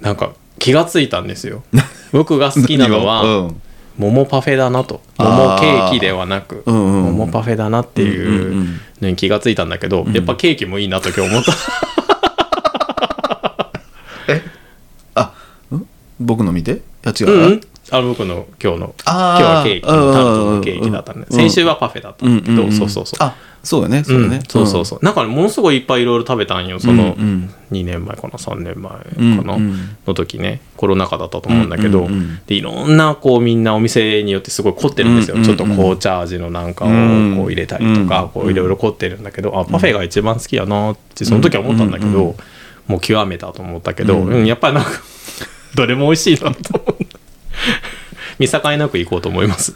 [0.00, 1.62] なんか気がついたんですよ。
[2.12, 3.50] 僕が好きなのは、
[3.98, 5.00] 桃パフェだなと。
[5.18, 7.06] 桃ケーキではなく、うんうん。
[7.08, 8.80] うん桃パフェだなってうんうんういうん。
[9.00, 10.12] のに気がついたんだけど、ん。
[10.12, 11.52] やっぱケーキもいいなと今日思った。
[15.20, 15.32] あ
[15.74, 15.86] ん？
[16.20, 16.72] 僕の見て？
[16.72, 18.94] いや違う、うんあの僕の今日の。
[19.06, 21.26] 今日はケーキタルトのケーキだったんで。
[21.30, 21.36] うん。
[21.36, 22.72] 先週はパフェだったんだけど、んんん。
[22.72, 23.22] そうそうそう。
[23.22, 23.34] あ
[23.66, 24.84] そうよねそうよね、うんそうそう。
[24.84, 27.54] そうなんかねものすごいいっぱいいろいろ食べたんよそのうんうん。
[27.72, 29.96] 2年前かな3年前かうんな、うん。
[30.06, 30.60] の時ね。
[30.76, 32.40] コロナ禍だったと思うんだけど、うんうんうん。
[32.46, 35.56] でいろんなこうみんなお店によってすごい凝ってるんですよ、うんうんうん。
[35.56, 36.96] ちょっと紅茶味のなんかをこう
[37.50, 38.28] 入れたりとか、うん。
[38.30, 42.36] こういろいろ凝ってるんだけどあパフェが一番好きやなってその時は思ったんだけど、
[42.86, 44.46] もう極めたと思ったけど、うんうん。
[44.46, 44.90] やっぱりなんか
[45.74, 47.04] どれも美味しいなと思う
[48.38, 49.74] 見境なく行こうと思います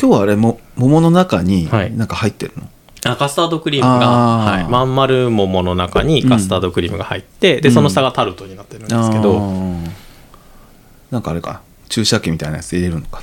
[0.00, 2.08] 今日はあれも桃の中にはいなん。
[2.08, 2.68] か入ってるの、
[3.04, 9.40] あカスタードクリームが、はい、まん丸桃の中にカスタードクリームが入って、でその下がタルトになってるんですけど、
[11.10, 11.62] なんかあれか。
[11.88, 13.22] 注射器みたいなやつ入れるのか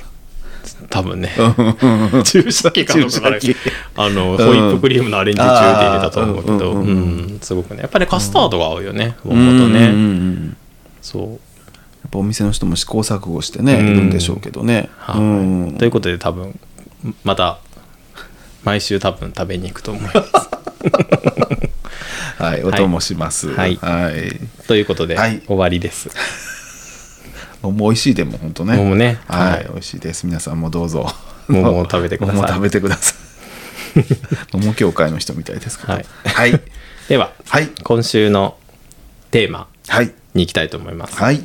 [0.90, 1.30] 多分ね。
[1.38, 3.28] な 注射器かどうか
[3.96, 6.86] あのホイップクリームのアレンジ中で入れたと思うけど、ううん。
[6.86, 6.90] う
[7.36, 7.38] ん。
[7.40, 7.82] すごくね。
[7.82, 9.94] やっぱりカスタードが合うよね、うん桃とね、うん。
[9.94, 9.94] うん。
[9.94, 10.56] うん。
[11.00, 11.38] そう、やっ
[12.10, 13.86] ぱお店の人も試行錯誤してね、うん。
[13.86, 15.20] いるんでしょうけどね、はい。
[15.20, 15.76] うん。
[15.78, 16.58] ということで多分
[17.22, 17.58] また
[18.66, 20.20] 毎週多分食べに行くと思います。
[22.42, 22.64] はい。
[22.64, 23.54] お供します。
[23.54, 23.76] はい。
[23.76, 24.40] はい。
[24.66, 25.40] ということで、はい。
[25.46, 26.10] 終わりです。
[27.62, 28.76] 桃美味しいでも本当ね。
[28.76, 29.20] 桃ね。
[29.28, 29.66] はい、はい。
[29.70, 30.26] 美味しいです。
[30.26, 31.08] 皆さんもどうぞ。
[31.46, 32.36] 桃を食べてください。
[32.42, 34.02] 桃食べてください。
[34.52, 35.92] 桃協会の人みたいですけど。
[35.92, 36.06] はい。
[36.24, 36.60] はい。
[37.08, 37.68] でははい。
[37.84, 38.56] 今週の
[39.30, 40.12] テーマはい。
[40.34, 41.40] に行きたいと思います、はい。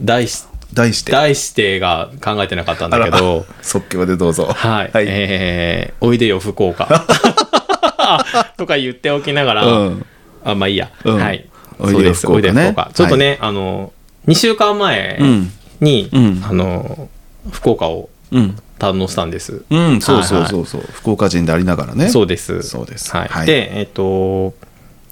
[0.00, 1.12] 題し題して。
[1.12, 4.46] 題してが考えてなかったんだけあどら即興でどうぞ。
[4.46, 6.86] はい、はい、えーおいでよ福岡。
[8.56, 10.06] とか言っておきながら、うん。
[10.44, 11.16] あまあいいや、うん。
[11.16, 11.46] はい。
[11.78, 12.90] おいですおいでよ福岡。
[12.94, 13.92] ちょっとね、あの
[14.26, 15.52] 2週間前うん。
[15.80, 16.44] に、うん。
[16.48, 17.08] あの
[17.50, 18.56] 福岡をうん。
[18.78, 22.08] 堪能したんです、うんそうそうそうそう、福岡人でありながらね。
[22.10, 22.62] そうです。
[22.62, 23.10] そうです。
[23.10, 23.28] はい。
[23.28, 23.46] はい。
[23.46, 24.54] でえっ、と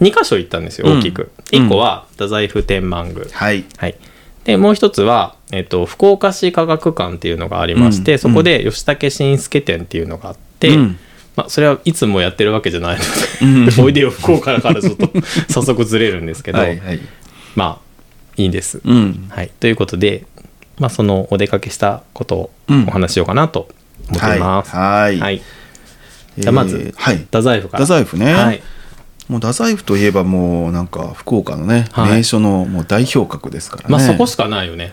[0.00, 3.24] 2箇所行ったんですよ大きく、うん1個は太宰府天満宮。
[3.32, 3.64] はい。
[3.76, 3.96] はい、
[4.44, 8.18] でもう一つは、えっと、福岡市科学館っていうのがありまして、うん。
[8.18, 10.98] そこで吉武新助展っていうのがあって、うん。
[11.36, 12.98] まあ、それはいつもやってるわけじゃない
[13.42, 13.66] うん。
[13.66, 15.08] ので、おいでよ福岡からちょっと
[15.48, 17.00] 早速ずれるんですけど、はいはい。
[17.54, 17.86] まあ
[18.36, 18.80] いいんです。
[18.84, 19.26] うん。
[19.30, 20.24] はい、ということで、
[20.78, 22.84] まあ、そのお出かけしたことをうん。
[22.88, 23.68] お話ししようかなと
[24.08, 24.74] 思っています。
[24.74, 25.34] はいはい。
[25.36, 25.42] えー
[26.38, 27.16] じゃあまずはい。
[27.16, 27.84] 太宰府から。
[27.84, 28.62] 太宰府ね、はい、
[29.28, 32.10] もう太宰府といえばもうなんか福岡のね、はい。
[32.16, 33.88] 名所のもう代表格ですからね。
[33.88, 34.92] まあそこしかないよね。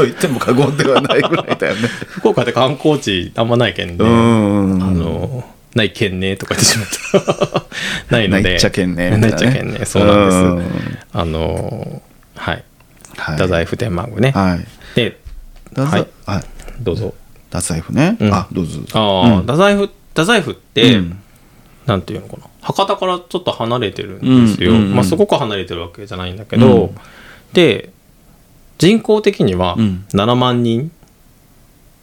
[0.00, 3.96] と言っても過言ではないぐらいだよね福岡って観光地あんまないけんね。
[3.98, 6.88] うんあのないけんねとか言ってしまっ
[8.08, 8.14] た。
[8.16, 8.42] ないので。
[8.42, 9.84] ないっちゃけんねないっちゃけんね。
[9.84, 10.36] そうなんです。
[10.36, 12.02] うんあの
[12.34, 12.64] はい。
[13.16, 14.30] はい太宰府天満宮ね。
[14.30, 15.20] はいで、
[15.76, 16.44] はいはい、
[16.80, 17.14] どうぞ。
[17.50, 21.22] 太宰府ね、うんあどうぞああ、うん太宰府、太宰府って、うん
[21.86, 22.44] なんていうのかな。
[22.60, 24.72] 博多からちょっと離れてるんですよ。
[24.72, 26.96] うんうんうんまあ、すごく離れてるわけじゃないんだけど、うん
[27.52, 27.90] で、
[28.80, 30.04] 人口的にはうん。
[30.12, 30.90] 7万人、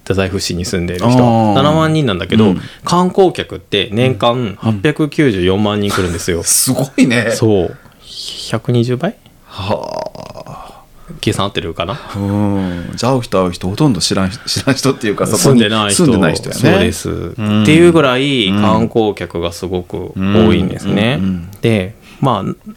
[0.03, 1.59] 太宰府市に住んでいる人あー。
[1.59, 2.61] 7万人なんだけど、うん。
[2.85, 6.43] 観光客って年間894万人来るんですよ。
[6.43, 7.31] すごいね。
[7.31, 7.77] そう。
[8.03, 9.15] 120倍？
[9.47, 10.83] は
[11.19, 11.93] 計算合ってるかな？
[11.93, 12.91] あうん。
[12.95, 16.05] じゃあ会う人会う人ほとんど知らん人知らん人っていうかそこ住んにでない人。
[16.05, 16.61] 住んでない人やね。
[16.61, 17.63] そうです、ん。
[17.63, 21.29] っていうぐらい観光客がすごく多いんですね、うんうん。
[21.31, 21.51] うん。
[21.61, 22.71] でまあ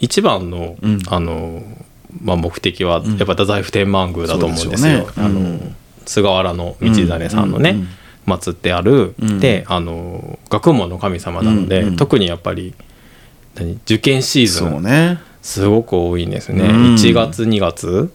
[0.00, 0.98] 一番の,、うん。
[1.08, 1.62] あの
[2.22, 7.78] まあ、目的はやっぱ太宰府天満宮だと思うんですよ、そうでしょうねあのうん菅原道真さんのね、
[8.26, 9.40] 祀ってある、うん。
[9.40, 12.74] であの学問の神様なので、特にやっぱり
[13.54, 16.94] 何受験シーズンすごく多いんですね、うん。
[16.94, 18.12] 1月2月。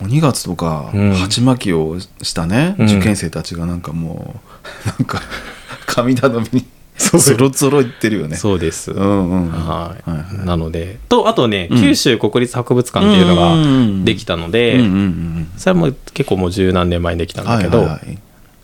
[0.00, 1.12] もう2月とかうん。
[1.14, 2.86] 鉢巻きをしたね、うん。
[2.86, 4.40] 受験生たちがなんかも
[4.86, 5.20] うなんか
[5.86, 6.66] 神頼みに
[7.00, 8.36] そろぞろ言ってるよね。
[8.36, 9.50] そうです、うんうん。
[9.50, 10.46] はい、はいはい。
[10.46, 10.98] なので。
[11.08, 11.80] とあとね、うん。
[11.80, 18.18] 九州国立博物館っていうのができたので、うんうんうんそれも結構もう十何年前にできたんはいだけど、はいはい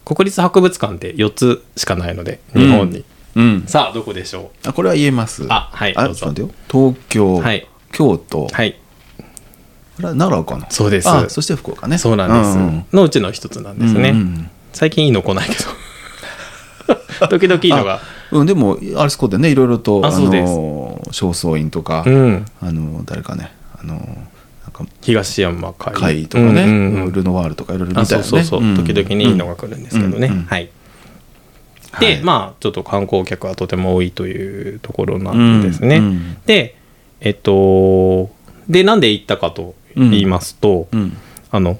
[0.05, 3.65] 国立博物館って4つしかないので日本に、うん。
[3.67, 5.47] さあどこでしょあこれは言えます。
[5.49, 6.33] あはいあどうぞ。
[6.71, 7.67] 東京、はい。
[7.91, 8.79] 京都、うはい。
[9.97, 10.71] これは奈良かな？
[10.71, 11.09] そうです。
[11.09, 11.99] あそして福岡ね。
[11.99, 14.51] そうなんです、うんのうちの一つなんですね、うんうん。
[14.73, 15.65] 最近いいの来ないけど
[17.31, 18.01] 時々いいのが。
[18.33, 19.51] うん、でもあれそこでね。
[19.51, 22.47] いろいろとあの正倉院とか、うん。
[22.61, 24.01] あの誰かねあの
[25.01, 27.13] 東山海会とかね、うんうんうん。
[27.13, 28.27] ルノワールとかいろいろあ見たよね。
[28.27, 28.77] そうそうそう、ん。
[28.77, 30.69] 時々にいいのが来るんですけどね、うんうんはい。
[31.93, 32.17] はい。
[32.17, 36.37] でまあちょっと観光客はとても多いというところなんですね、うんうん。
[36.47, 36.77] で
[37.21, 38.31] えっと
[38.69, 41.17] でなんで行ったかと言いますと、うん
[41.51, 41.79] あの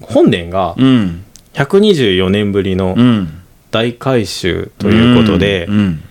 [0.00, 1.24] 本殿がうん。
[1.54, 3.34] 124年ぶりのうん
[3.70, 6.02] 大改修ということで、うん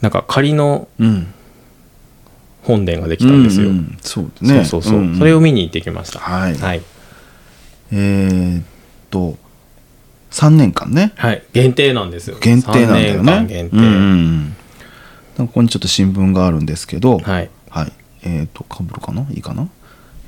[0.00, 1.26] なんか仮のうん。
[2.62, 3.98] 本殿ができたんですよ、うんうん。
[4.02, 4.64] そうですね。
[4.66, 5.18] そうそうそう、んん。
[5.18, 6.20] それを見に行ってきました。
[6.20, 6.54] はい。
[6.56, 6.82] はい、
[7.90, 8.64] えーっ
[9.10, 9.38] と
[10.30, 11.12] 3年間ね。
[11.16, 11.42] はい。
[11.54, 12.36] 限定なんですよ。
[12.38, 13.92] 限定なんだよ3ね限定、うんうん。
[13.92, 14.56] うんなんか
[15.38, 17.50] ここにちょっと新聞があるんですけどはい。
[17.70, 17.92] はい。
[18.24, 19.26] えーっとかぶるかな？
[19.30, 19.68] いいかな？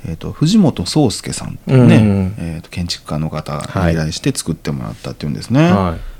[0.05, 2.35] えーっと藤本壮介さんっていうね、うんうん。
[2.39, 6.12] えーっと建築家の方はいが依頼して作ってもらったっていうんですね、はい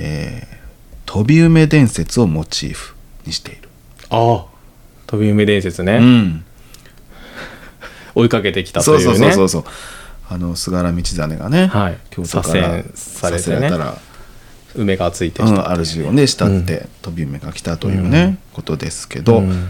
[0.00, 0.60] えー
[1.06, 2.94] 飛び梅伝説をモチーフ
[3.26, 3.68] にしている、
[4.10, 4.46] ああ
[5.08, 6.44] 飛び梅伝説ね、うん。
[8.14, 9.18] 追いかけてきたとそいううね。
[9.18, 9.72] そうそうそうそう。
[10.28, 11.98] あの菅原道真がね、はい。
[12.10, 13.70] 京都から左遷されてね。
[13.70, 13.98] ら
[14.76, 15.50] 梅がついてきう。
[15.50, 19.66] ん、た、主をね慕って飛び梅が来たというね、ことですけど、うん。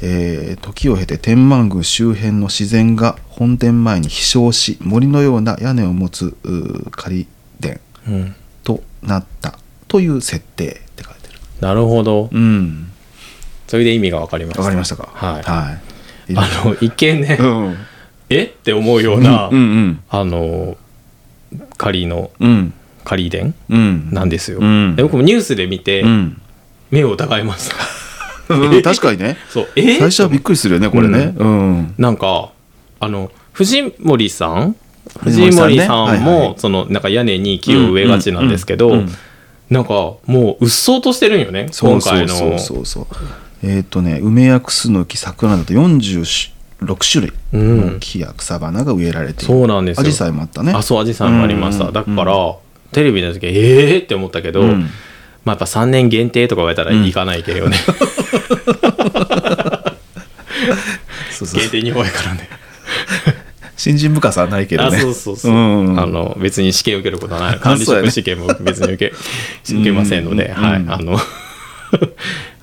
[0.00, 6.34] えー時を経て天満宮周辺の自然が本殿前に飛翔し森のような屋根を持つ
[6.92, 7.26] 仮
[7.60, 8.34] 殿うん。
[8.64, 11.38] となったという設定って書いてる。
[11.60, 12.28] なるほど。
[12.32, 12.90] うん。
[13.66, 14.60] それで意味が分かりました。
[14.60, 15.08] わかりましたか？
[15.12, 15.42] はい。
[15.42, 15.72] は
[16.28, 16.36] い。
[16.36, 17.76] あの一見ね、うん。
[18.30, 18.44] え？
[18.44, 20.76] って思うような、うんうんあの
[21.76, 22.72] 仮のうん。
[23.04, 24.10] 仮殿うん。
[24.12, 24.94] なんですよ、うん。
[24.96, 26.40] で僕もニュースで見て、うん。
[26.90, 27.76] 目を疑いました
[28.54, 29.36] うん確かにね。
[29.48, 29.68] そう。
[29.76, 29.98] え？
[29.98, 31.34] 最初はびっくりするよねこれね。
[31.36, 31.94] うん。
[31.98, 32.50] なんか
[33.00, 34.76] あの藤森さん？
[35.20, 36.54] 藤藤森森さんさんねはいも、はい。
[36.58, 39.12] そのなんか屋根に木を植えがちなんですけど、うんうんうん
[39.70, 39.90] なんか
[40.26, 42.34] もううっそうとしてるんよねそうそう今回の。
[42.34, 43.06] そうそうそう
[43.62, 46.50] えっ、とね梅やクスノキ桜など46
[47.10, 47.94] 種類うん。
[47.94, 49.46] の木や草花が植えられている。
[49.46, 50.02] そうなんですよ。
[50.02, 50.72] アジサイもあったね。
[50.72, 51.88] あそうアジサイもありました、うん。
[51.88, 52.56] うんだから、
[52.92, 54.88] テレビの時ええー、って思ったけど、うん。
[55.44, 57.76] まあやっぱ3年限定とか言われたら行かないけどね、
[61.40, 62.48] 限定2本やからね
[63.78, 65.54] 信心深さはないけどあねそうそうそう、う
[65.92, 66.00] ん。
[66.00, 67.58] あの別に試験受けることはない。
[67.58, 69.14] 管理職試験も別に受け
[69.72, 70.62] 受けませんので、うん。
[70.62, 70.92] はい、うん。
[70.92, 71.16] あの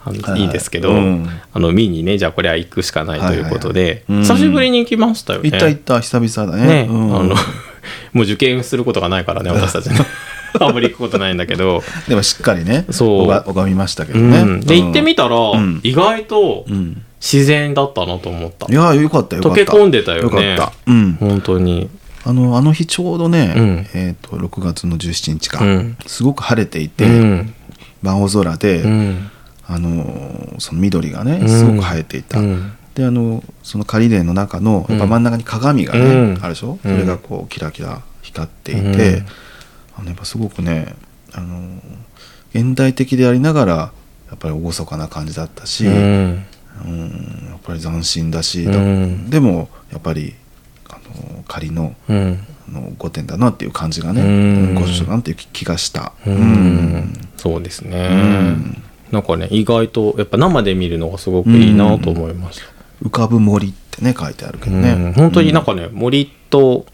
[0.04, 1.30] あのはいいですけど、うん。
[1.54, 4.04] あの見にねじゃあこれは行くしかないということで、はいはいはい。
[4.10, 4.21] うん。
[4.23, 5.49] 久しぶりに行きましたよね。
[5.51, 6.67] 行った行った久々だね。
[6.84, 7.15] ね、うん。
[7.15, 7.36] あの
[8.12, 9.95] もう受験することがないからね 私たちね。
[10.60, 13.30] あんまり行くことないんだけど、でもしっかりねそう。
[13.30, 15.80] 拝拝みましたけどうね、ん、で行ってみたら、ん。
[15.84, 19.61] 意外とうん自然だったなと思った、いやよかったよかった。
[19.61, 20.51] 溶け込んでたよね。
[20.51, 20.73] よかった。
[20.85, 21.13] うん。
[21.13, 21.89] 本当に。
[22.23, 23.88] あのあの日ちょうどね、うん。
[23.95, 25.97] えっ、と6月の17日か、うん。
[26.05, 27.53] すごく晴れていて、うん。
[28.05, 29.31] 青空で、うん。
[29.65, 31.49] あのーその緑がねうん。
[31.49, 32.73] すごく生えていた、うん。
[32.93, 36.39] であのその仮殿の中のやっぱ真ん中に鏡がね、うん。
[36.41, 36.77] あるでしょ、うん。
[36.79, 39.25] それがこうキラキラ光っていて、うん。
[39.97, 40.95] あのやっぱすごくね
[41.33, 41.79] あのー
[42.53, 43.91] 現代的でありながらや
[44.35, 45.89] っぱり厳かな感じだったし、う
[46.83, 49.29] うんんやっぱり斬新だし、うん。
[49.29, 50.35] でもやっぱり
[50.89, 52.39] あのー仮のうん。
[52.67, 54.75] あの御殿だなっていう感じがね、うん。
[54.75, 56.13] ご所なんていう気がした。
[56.25, 57.13] うん。
[57.38, 58.83] そうですね、うん。
[59.11, 62.65] なんかね意外とやっぱ生で見るのがすごくいいなと思いました、
[63.03, 64.81] 浮かぶ森ってね書いてあるけどうん。
[64.81, 66.88] ね、本当になんかね、森と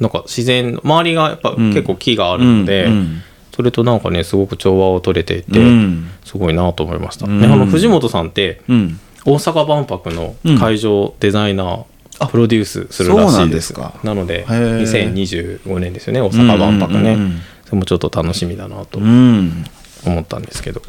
[0.00, 3.22] なんか自然周りがやっぱうん結構木があるので、うん。
[3.54, 6.10] それとなんかねすごく調和を取れていて、うん。
[6.24, 7.40] すごいなと思いました、うん。
[7.40, 11.84] であの藤本さんってうん大阪万博の会場デザイナー、
[12.20, 13.46] あプロデュースするらしいです。
[13.46, 13.92] んですか。
[14.04, 14.82] なのでへー。
[14.82, 17.40] 2025年ですよね大阪万博ね、うんうんうんうん。
[17.64, 19.64] それもちょっと楽しみだなとうん。
[20.06, 20.80] 思ったんですけど、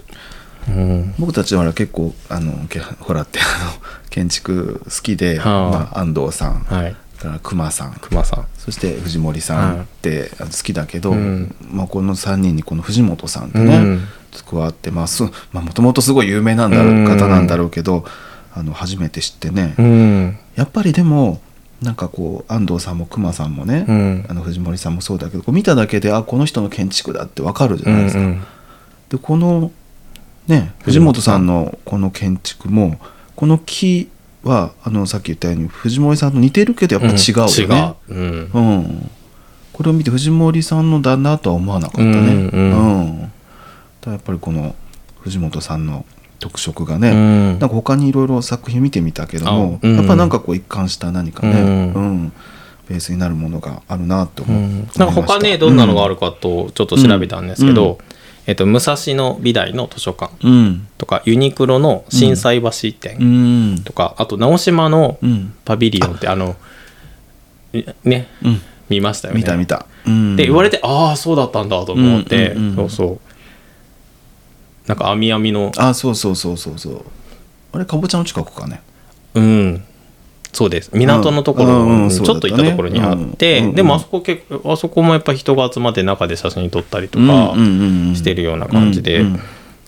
[0.69, 1.15] うん。
[1.17, 3.71] 僕たちは結構あのけほらってあの
[4.11, 5.69] 建築好きで、はあ。
[5.69, 6.95] まあ、安藤さん、はい。
[7.17, 7.93] から熊さん。
[7.99, 8.45] 熊さん。
[8.59, 11.55] そして藤森さんって好きだけど、うん。
[11.71, 14.07] まあ、この3人にこの藤本さんってね、うん
[14.45, 15.23] 加わってまあす。
[15.51, 18.05] まあもともとすごい有名なんだろう、うん方なんだろうけど
[18.53, 20.37] あの初めて知ってね、うん。
[20.55, 21.41] やっぱりでも
[21.81, 24.25] なんかこう安藤さんも熊さんもね、うん。
[24.27, 28.21] あの藤森さんもそうだけどこう見ただけであこの人の建築だってわかるじゃうないですか。
[28.21, 28.43] ん
[29.09, 29.71] でこの
[30.47, 32.99] ね藤本さんのこの建築も
[33.35, 34.09] この木
[34.43, 37.95] はあのさっき言ったように藤森さんと似てるけどやっぱ違うよね。
[38.09, 38.51] 違う、うん。
[38.53, 39.11] うん。
[39.73, 42.09] これを見て藤森さんのだなとは思わなかったね。
[42.09, 43.19] うんうん。
[43.21, 43.31] うん
[44.11, 44.75] やっぱりこの
[45.21, 46.05] 藤本さんの
[46.39, 47.49] 特色がね、うん。
[47.51, 49.95] なんか他にいろいろ作品見てみたけども、あうん。
[49.97, 51.93] やっぱなんかこう一貫した何かね、うん。
[51.93, 52.33] うん。
[52.87, 54.43] ベースになるものがあるなって。
[54.43, 58.05] 思う、うんなんか他ねどんなのがあるかとちょっと調べたんですけど、うん。
[58.45, 60.87] えっと、武蔵野美大の図書館うん。
[60.97, 63.23] とかユニクロの心斎橋店う
[63.75, 63.83] ん。
[63.83, 65.53] とか、あと直島のうん。
[65.65, 66.55] パビリオンってあの
[68.03, 68.61] ねうん。
[68.89, 69.41] 見ましたよね。
[69.41, 70.35] 見た見た、うん。
[70.37, 73.26] で言われてああそうだったんだと思って、そうそう
[74.87, 75.71] なんか網網の。
[75.77, 77.01] あそうそうそうそうそう。
[77.73, 78.81] あれかぼちゃの近くかね。
[79.35, 79.83] うん。
[80.53, 80.89] そうです。
[80.93, 87.53] 港のところちょっと行ったところにあって、でもあそこ結構あそこもやっぱ人が集まって中で写真撮ったりとか
[88.15, 89.23] してるような感じで、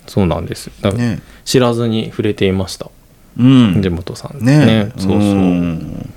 [0.05, 0.69] そうなんです。
[0.81, 1.21] だからね。
[1.45, 2.91] 知らずに触れていました。
[3.39, 3.81] うん。
[3.81, 4.45] 根本さん。
[4.45, 4.91] ね。
[4.97, 5.23] そうそうう。
[5.23, 6.13] ん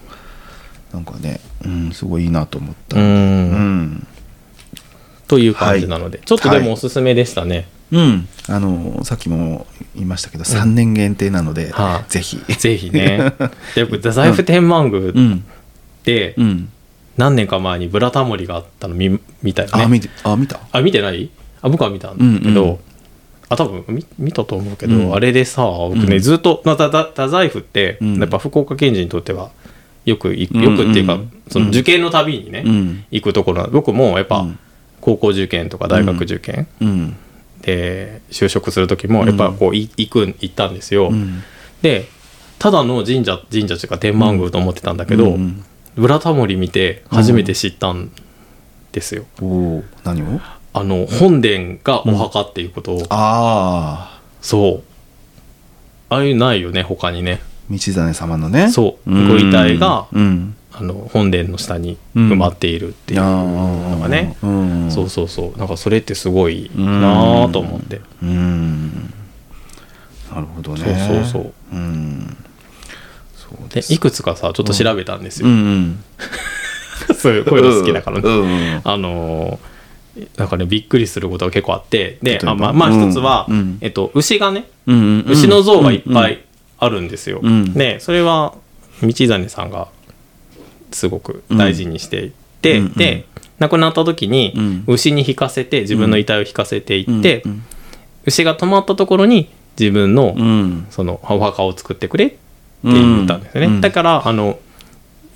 [0.93, 2.99] なんかね、うん、すごいいいなと思った。
[2.99, 3.83] ううん。
[3.85, 4.07] ん
[5.29, 12.39] という感じなので、ちょっとでもおすすめでしたね、うん、あのさっきも言いましたけど3年限定なので、はいぜひ。
[12.59, 13.35] ぜひね。
[13.75, 15.13] で僕太宰府天満宮っ
[16.37, 16.69] うん。
[17.19, 19.85] 何年か前に「ブラタモリ」があったの見見たよね。
[19.85, 20.59] あ見てあ見た？
[20.73, 21.29] あ見てない？
[21.61, 22.79] あ僕は見たんだけど、うんうん。
[23.51, 25.15] あ多分見見たと思うけど、うん。
[25.15, 26.19] あれでさ僕ね、うん。
[26.19, 28.19] ずっと、まあ、太宰府って、うん。
[28.19, 29.51] やっぱ福岡県人にとっては
[30.07, 31.31] よくよくっていうか、うん。
[31.51, 33.05] その受験のたびにね、うん。
[33.11, 33.65] 行くところ。
[33.65, 34.59] な僕もやっぱ、うん。
[35.03, 37.17] 高校受験とか大学受験うん
[37.63, 41.43] で就職する時もやっぱこうい行く行ったんですよ、うん。
[41.81, 42.09] で
[42.59, 48.11] ただの神社神社というか天満宮と思ってたんだけど、うんブラタモリ見て初めて知ったん
[48.93, 49.27] ですよ、
[50.05, 50.41] 何を？
[50.73, 54.83] あの本殿がお墓っていうことを、ああそう。
[56.09, 57.43] ああいうないよね他にね。
[57.71, 58.71] 道真様のね。
[58.71, 59.11] そう。
[59.11, 65.59] うんご遺体がうんあの本殿の下に埋まっているっていうのがね、うんそうそうそう。
[65.59, 69.13] なんかそれってすごいなあと思って、うん。
[70.35, 70.85] なるほどね。
[70.85, 71.53] そうそうそう。
[71.73, 72.37] うん。
[73.37, 75.55] そうでいくつかさちょっと調べたんですうよ、ん。
[75.55, 76.05] うん。
[77.17, 78.43] そういうこういうの好きだからね、うん。
[78.43, 78.81] うん。
[78.85, 79.73] あのー
[80.37, 82.19] なんかねびっくりすることが結構あって。
[82.23, 83.55] であまあまあ一つは、うん。
[83.55, 84.97] うんえっと、牛がねうん。
[84.97, 85.33] うん。
[85.33, 86.43] 牛の像がいっぱい
[86.79, 87.73] あるんですよ、うん。
[87.75, 88.55] でそれは
[89.03, 89.89] 道真さんが
[90.93, 92.93] すごく大事にしていて、うん。
[92.95, 93.25] で
[93.59, 94.85] 亡くなった時にうん。
[94.87, 97.63] 牛に引かせて自分の遺体を引かせていって、うん。
[98.27, 100.87] 牛が止まったところに自分のうん。
[100.91, 102.39] そのお墓を作ってくれって
[102.83, 103.81] 言ったんですよね、うん。
[103.81, 104.59] だからあの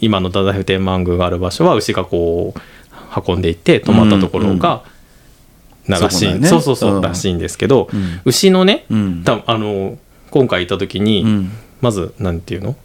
[0.01, 2.61] 今の太宰府天満宮がある場所は牛がこう
[3.27, 4.83] 運んでいって止まったところが、
[5.87, 6.49] ならしいね。
[6.49, 7.01] そうそうそう、うん。
[7.01, 8.21] らしいんですけど、うん。
[8.25, 9.23] 牛のね、うん。
[9.25, 9.99] 多分あの
[10.31, 11.51] 今回行った時に、うん。
[11.81, 12.77] まずなんていうの？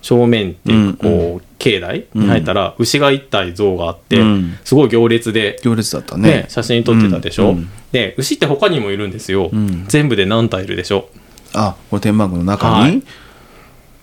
[0.00, 4.58] 正面っていうかこう、うん境内に入ったら牛が一体像があって、うん。
[4.64, 6.22] すごい行列で、行列だったね。
[6.22, 7.56] ね写真撮ってたでしょ、うん。
[7.58, 9.84] うんで牛って他にもいるんですよ、うん。
[9.88, 11.10] 全部で何体いるでしょ？
[11.54, 13.02] あこれ天満宮の中に、はい。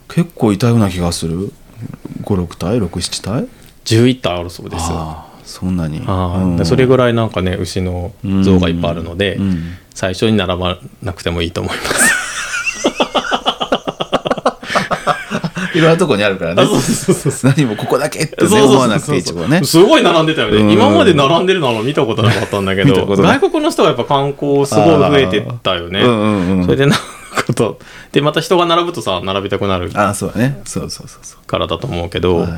[0.09, 1.51] 結構いたような気がする。
[2.23, 3.47] 56体？67体
[3.85, 4.91] ？11体あるそうです
[5.45, 5.99] そんなに。
[6.01, 6.61] はい。
[6.61, 9.77] うそれぐらいなんかね牛の像がいっぱいあるので、うん。
[9.95, 12.13] 最初に並ばなくてもいいと思います。
[15.73, 16.65] いろんなとこにあるからね。
[16.65, 17.53] そうそうそうそう。
[17.55, 19.63] 何もここだけってね思わなくていいってことね。
[19.63, 20.71] すごい並んでたよね、うん。
[20.71, 26.01] 今まで並んでるの見たことなかったんだけど外国の人がやっぱ観光すごい増えてったよね、
[26.63, 27.79] それでなんかこと
[28.11, 29.91] でまた人が並ぶとさ並びたくなる。
[29.93, 30.61] ああそうだね。
[30.65, 31.45] そうそうそうそう。
[31.45, 32.51] からだと思うけど、はい。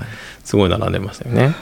[0.44, 1.56] すごい並んでましたよね。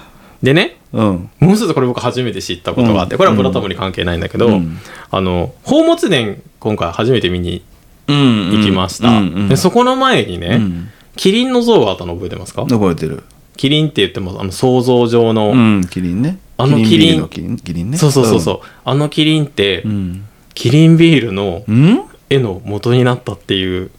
[0.43, 1.29] でねうん。
[1.39, 3.17] もう一つこれ僕初めて知ったことがあって、うん。
[3.17, 4.77] これはブラタモリ関係ないんだけど、うん。
[5.09, 7.61] あの宝物殿今回初めて見にうん
[8.07, 10.89] 行きました、うんうんでそこの前にね、うん。
[11.15, 12.63] キリンの像があったの覚えてますか？
[12.65, 13.23] 覚えてる。
[13.55, 16.37] キリンって言ってもあの想像上の、うんキリンね。
[16.57, 17.41] あのキリンキ
[17.73, 17.91] リン。
[17.91, 17.97] ね。
[17.97, 20.27] そうそうそうそう、あのキリンって、うん。
[20.53, 22.03] キリンビールのうん？
[22.29, 23.91] 絵の元になったっていう、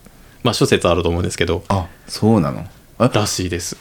[0.43, 2.65] まあ諸説あると思うんですけどあそうなの？
[2.99, 3.77] あらしいです。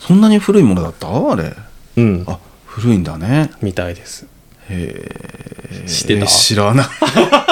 [0.00, 1.08] そんなに古いものだった？
[1.08, 1.54] あれ。
[1.96, 2.24] うん。
[2.26, 3.50] あ古いんだね。
[3.62, 4.26] みたいです
[4.70, 5.04] へ
[5.34, 5.48] え
[5.86, 6.86] 知ってた知らない。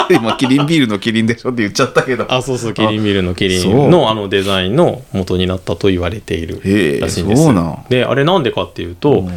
[0.14, 2.26] 今キリンビールのキリンでしょって言っちゃったけど。
[2.28, 6.60] あそうそうキリンビールのキリンのあのデザインの元になったと言われている
[7.00, 7.48] らしいんです
[7.88, 9.28] であれなんでかっていうと、うん。
[9.28, 9.32] あ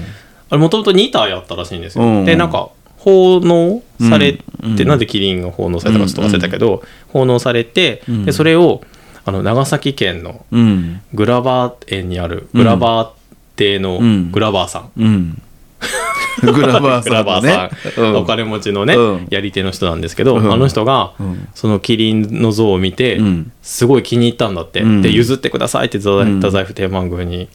[0.51, 2.25] れもともと2体あったらしいんですよ、うん。
[2.25, 4.79] でなんか奉納されて、うん。
[4.79, 4.87] うん。
[4.87, 8.25] なんでキリンが奉納されたかちょっと忘れたけど、奉納されて、うん。
[8.25, 8.81] でそれを
[9.25, 11.01] あの長崎県のうん。
[11.13, 13.09] グラバー園にあるグラバー
[13.55, 14.31] 邸のうん。
[14.31, 15.41] グラバーさん
[16.41, 18.15] グラバーグラさんバーさん、うん。
[18.17, 19.27] お金持ちのね、うん。
[19.29, 20.51] やり手の人なんですけど、うん。
[20.51, 21.47] あの人が、うん。
[21.53, 23.51] そのキリンの像を見て、うん。
[23.61, 25.01] すごい気に入ったんだって、うん。
[25.01, 27.49] で譲ってくださいって太宰府天満宮に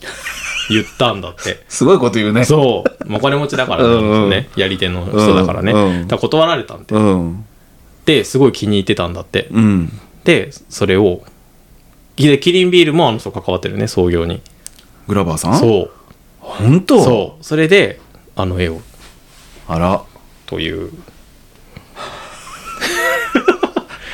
[0.71, 1.63] 言ったんだって。
[1.69, 2.45] すごいこと言うね。
[2.45, 4.61] そう、まあお金持ちだからね、うん。
[4.61, 7.45] やり手の人だからね、ら断られたんで、うん。
[8.05, 9.93] ですごい気に入ってたんだって、うん。
[10.25, 11.23] でそれを
[12.17, 14.41] でキリンビールもあの人関わってるね創業に。
[15.09, 15.59] グラバーさん？
[15.59, 15.91] そう。
[16.39, 17.03] 本当？
[17.03, 17.45] そう。
[17.45, 18.01] それで
[18.37, 18.81] あの絵を。
[19.69, 20.03] あら。
[20.47, 20.91] という。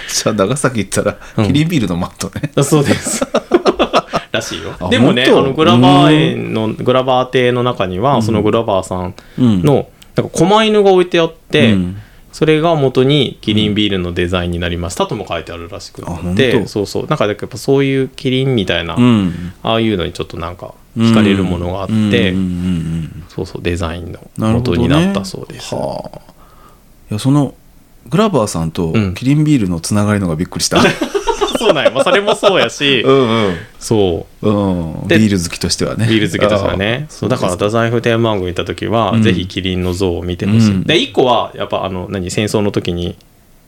[0.09, 1.47] じゃあ長崎行ったらうん。
[1.47, 2.53] キリンビールのマットね。
[2.57, 3.27] あそうです。
[4.33, 4.75] らしいよ。
[4.81, 5.49] あでもねあ本当？
[5.49, 9.63] のグラバー園のグラバー邸の中には、そのグラバーさんうん。
[9.63, 11.97] のなんか狛犬が置いてあって、うん
[12.33, 16.03] それが元にキリンビールのデザインになりましたとも書いてあるらしく
[16.37, 16.53] て。
[16.61, 16.69] 当？
[16.69, 17.07] そうそう。
[17.07, 19.53] なんかやっぱそういうキリンみたいな、うん。
[19.63, 22.35] ああいうのにちょっとなんか惹かれるものがあって、
[23.29, 26.19] そうそうデザインの元になったそうです、はあ。
[27.11, 27.55] いやその
[28.09, 29.15] グラバーさんとうん。
[29.15, 30.81] キリンビールのつながりのがびっくりした、
[31.61, 34.51] そうなんや、まあ、それもそうやし うんそう。
[35.05, 36.07] ん、でビール好きとしてはね。
[36.07, 37.07] うビール好きとしてはね。
[37.11, 39.23] そうだから太宰府天満宮行った時は、うん。
[39.23, 40.83] ぜひキリンの像を見てほしい、うん。
[40.85, 43.17] で一個はやっぱあの何戦争の時に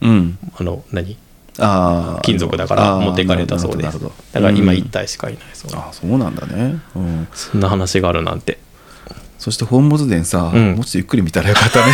[0.00, 0.38] うん。
[0.58, 1.16] あの何？
[1.58, 3.84] ああ金属だから持っていかれたそうです。
[3.84, 8.58] なるほどだから今うん一体しかいないそう、あそうなんだね、うん、そんな話があるなんて。
[9.38, 10.74] そして本物殿さ、うん。
[10.76, 11.92] もうちょっとゆっくり見たらよかったね。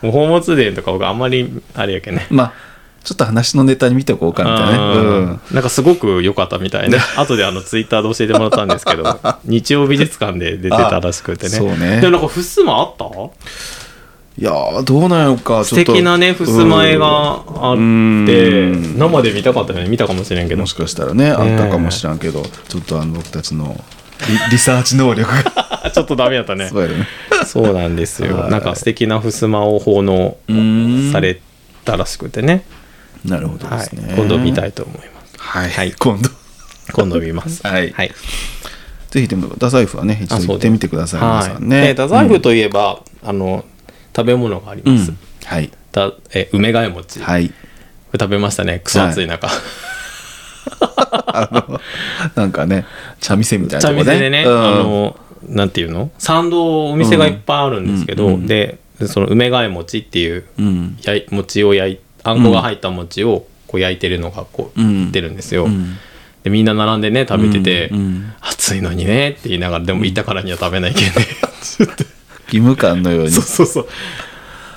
[0.02, 2.26] もう宝物殿とか僕あんまりあれやけね。
[2.30, 2.52] まあ
[3.04, 6.98] ちょっと話のネタに見ておこうかみたいなね、うん、なんかすごく良かったみたいね。
[7.16, 12.00] 後であのツイッターで教えてもらったんですけど日曜美術館で出てたらしくてね あそうね。
[12.00, 13.04] でもなんか襖あった？
[14.38, 18.98] いやーどうなんやろうか素敵なね襖絵があうんってうん。
[18.98, 19.88] 生で見たかったよね。
[19.88, 20.60] 見たかもしれんけど。
[20.60, 23.78] もしかしたらねあったかもしらんけど、ちょっとあの僕たちの
[24.28, 25.90] リリサーチ能力が。
[25.92, 26.68] ちょっとダメやったね。
[26.68, 27.08] そうやね。
[27.44, 28.36] そうなんですよ。
[28.38, 28.50] はい。
[28.50, 31.40] なんか素敵な襖を奉納うんされ
[31.84, 32.64] たらしくてね
[33.24, 33.86] なるほどではい。
[33.86, 35.34] すね、今度見たいと思います。
[35.38, 35.92] はい、はい。
[35.92, 36.28] 今度。
[36.92, 37.60] 今度見ます。
[37.66, 37.90] はい。
[37.92, 38.10] はい。
[39.10, 41.64] ぜひでも太宰府はね一度行ってみてください皆さんはい。
[41.64, 43.64] ね、で太宰府といえばあの
[44.16, 45.10] 食べ物がありうん、ます。
[45.10, 45.18] うん。
[45.44, 45.70] はい。
[45.92, 47.18] だえ梅ヶ枝餅。
[47.20, 47.48] こはい。
[47.48, 47.52] れ
[48.18, 48.80] 食べましたね。
[48.82, 49.48] クソ暑い中。
[51.34, 51.80] あの
[52.34, 52.84] なんかね
[53.20, 54.66] 茶店みたいな茶とこ店でね、うん。
[54.66, 55.16] あの
[55.48, 56.10] なんていうの？
[56.18, 60.96] 参道お店がいっぱいあるんですけど、うんうんでその梅ヶ枝餅っていううん。
[61.30, 65.96] 餅を焼いあんこが入った餅をこう焼いてるのがこううん出るんですよ、うん。
[66.42, 68.32] でみんな並んでね食べてて、うんうん。
[68.40, 71.12] 暑いのにねって言いながらでも行ったからには食べないけんね。
[72.46, 73.30] 義務感のように。
[73.30, 73.88] そうそうそう。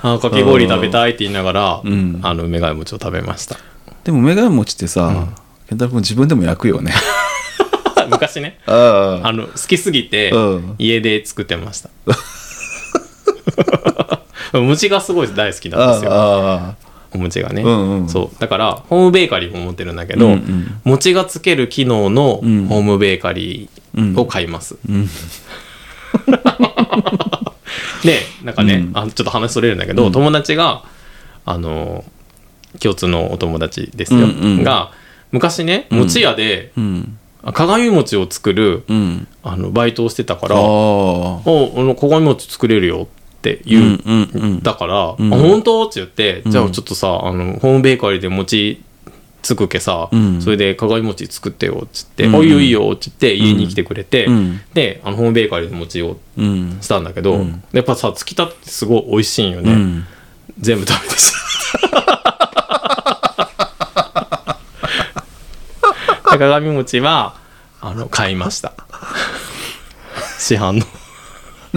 [0.02, 2.20] あかき氷食べたいって言いながら、うん。
[2.22, 3.56] あの梅ヶ枝餅を食べました。
[4.04, 5.28] でも梅ヶ枝餅ってさ、
[5.68, 6.92] 健太郎君自分でも焼くよね。
[8.08, 8.60] 昔ね。
[8.66, 9.32] ああ。
[9.32, 10.74] の好きすぎてうん。
[10.78, 11.90] 家で作ってました。
[14.58, 16.10] 餅がすごい大好きなんですよ。
[16.12, 16.76] あ
[17.12, 18.08] お餅がね、うんうん。
[18.08, 18.40] そう。
[18.40, 20.80] だからホームベーカリーも持ってるんだけど、うんうん。
[20.84, 22.68] 餅がつける機能のホうん。
[22.68, 25.08] ームベーカリーを買います、うん。
[28.02, 28.98] でなんかね、うん。
[28.98, 30.84] あちょっと話それるんだけど、友達が
[31.44, 32.04] あの
[32.80, 34.62] 共通のお友達ですよ、うんうん。
[34.62, 34.92] が
[35.32, 37.18] 昔ね餅屋で、うん。
[37.54, 39.28] 鏡餅を作るうん。
[39.44, 43.06] あのバイトをしてたからあ「あおあの鏡餅作れるよ」
[43.52, 46.52] って言う、だから「うんあ本当?」って言って、うん。
[46.52, 48.82] じゃあちょっとさあのホームベーカリーで餅
[49.42, 50.42] つくけさ、うん。
[50.42, 52.36] それで鏡餅作ってよっつって「うん。
[52.36, 54.60] あいいよいいよ」って言って家に来てくれて、うん。
[54.74, 56.78] であのホームベーカリーで餅をうん。
[56.80, 57.62] したんだけど、うん。
[57.72, 60.06] やっぱさつきたてってすごい美味しいんよね、うん。
[60.58, 61.32] 全部食べてし。
[66.36, 67.34] まった鏡餅は
[67.80, 68.72] あの買いました。
[70.38, 70.86] 市販の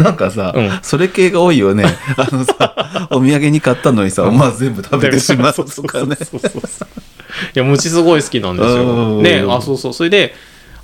[0.04, 0.80] なんかさ、うん。
[0.82, 1.84] それ系が多いよね。
[2.18, 6.18] あのさお土産に買ったのにさ思わず全部食べてしまうとかね。
[7.56, 9.18] いや餅すごい好きなんですうん。
[9.18, 9.94] よであそうそう。
[9.94, 10.34] それで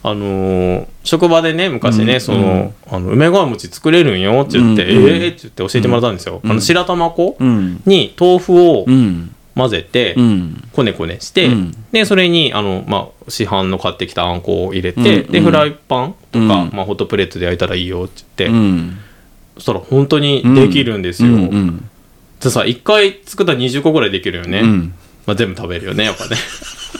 [0.04, 2.22] あのー職場でね昔ね、うん。
[2.22, 5.04] そのあの梅ヶ枝餅作れるんよって言って、うん。
[5.04, 5.10] うん。
[5.10, 6.52] ええって言って教えてもらったんですよ、うん。
[6.52, 7.82] あの白玉粉うん。
[7.86, 9.32] に豆腐をうん。
[9.56, 10.64] 混ぜて、うん。
[10.74, 11.76] こねこねして、うん。
[11.94, 15.08] でそれにあの、まあ、市販の買ってきたあんこを入れて、うん。
[15.08, 15.32] うん。
[15.32, 16.50] でフライパンとか、うん。
[16.74, 18.90] まあ、ホットプレートで焼いたらいいよって言うって、ん。
[18.90, 19.05] そ
[19.58, 21.90] したら本当にできるんですよ、うんうん
[22.40, 24.94] でさ1回作ったら20個ぐらいできるよね、うん。
[25.26, 26.36] まあ、全部食べるよねやっぱね。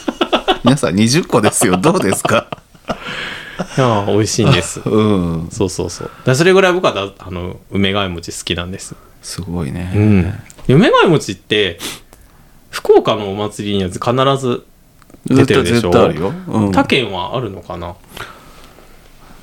[0.64, 1.76] 皆さん20個ですよ。
[1.76, 2.48] どうですか？
[3.78, 4.80] いやー美味しいんです。
[4.88, 5.00] う
[5.44, 5.48] ん。
[5.52, 6.10] そうそうそう。
[6.24, 8.96] でそれぐらい僕はだあの梅ヶ枝餅好きなんです。
[9.22, 10.34] すごいね、うん。
[10.68, 11.78] 梅ヶ枝餅って
[12.70, 14.00] 福岡のお祭りには必
[14.44, 14.64] ず
[15.26, 15.92] 出てるでしょ？
[16.72, 17.94] 他県はあるのかな？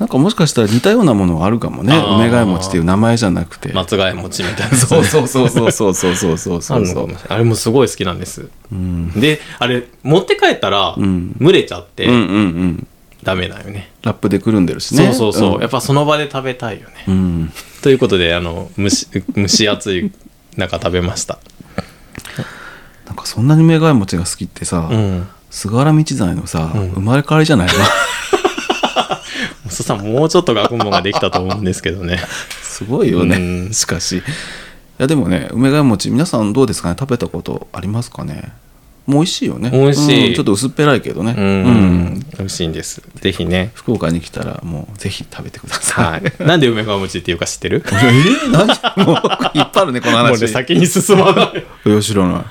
[0.04, 1.96] なんかもしかしたら似たようなものがあるかもね。
[1.96, 3.72] 梅ヶ枝餅っていう名前じゃなくて。
[3.72, 4.76] 松ヶ枝餅みたいな。
[4.76, 12.22] そうそうそうそうそうそうそうそうあそうあれもすごい好きなんですうんであれ持って帰ったらうん蒸れちゃってうんうんう
[12.66, 12.88] ん
[13.24, 20.12] ダメだよね、ラップでくるんでるしねそうそうそう、んやっぱその場で食べたいよねうんということであの蒸し蒸し暑い
[20.58, 21.38] 中食べました
[23.06, 27.74] なんかそんなに梅ヶ枝餅が好きってさ、うん菅原道真のさ、うん生まれ変わりじゃないの
[29.74, 32.20] そしたらもうちょっと学問ができたと思うんですけどね。
[32.62, 33.74] すごいよね、うん。
[33.74, 34.18] しかし。
[34.18, 34.22] い
[35.00, 36.96] やでもね梅ヶ枝餅皆さんどうですかね？
[37.00, 38.52] 食べたことありますかね？
[39.06, 39.70] もう美味しいよね。
[39.72, 40.28] 美味しい。
[40.30, 40.34] うん。
[40.34, 41.36] ちょっと薄っぺらいけどね。
[41.38, 42.26] うん、うん。
[42.38, 43.02] 美味しいんです。
[43.16, 43.72] ぜひね。
[43.74, 46.48] 福岡に来たらもうぜひ食べてください、はい。
[46.48, 47.84] なんで梅川餅っていうか知ってる？
[47.86, 49.06] えー、何？
[49.06, 49.16] もう
[49.58, 51.66] いっぱいあるねこのもう話ね先に進まない。
[51.86, 52.44] いや知らない。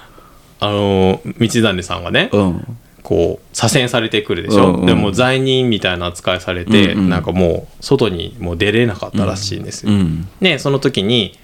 [0.60, 4.86] あの道種さんがね、うんこう左遷されてくるでしょ、うんうん。
[4.86, 7.08] でも罪人みたいな扱いされて、うんうん。
[7.10, 11.38] なんかもう外にもう出れなかったらしいんですよ、うんねその時に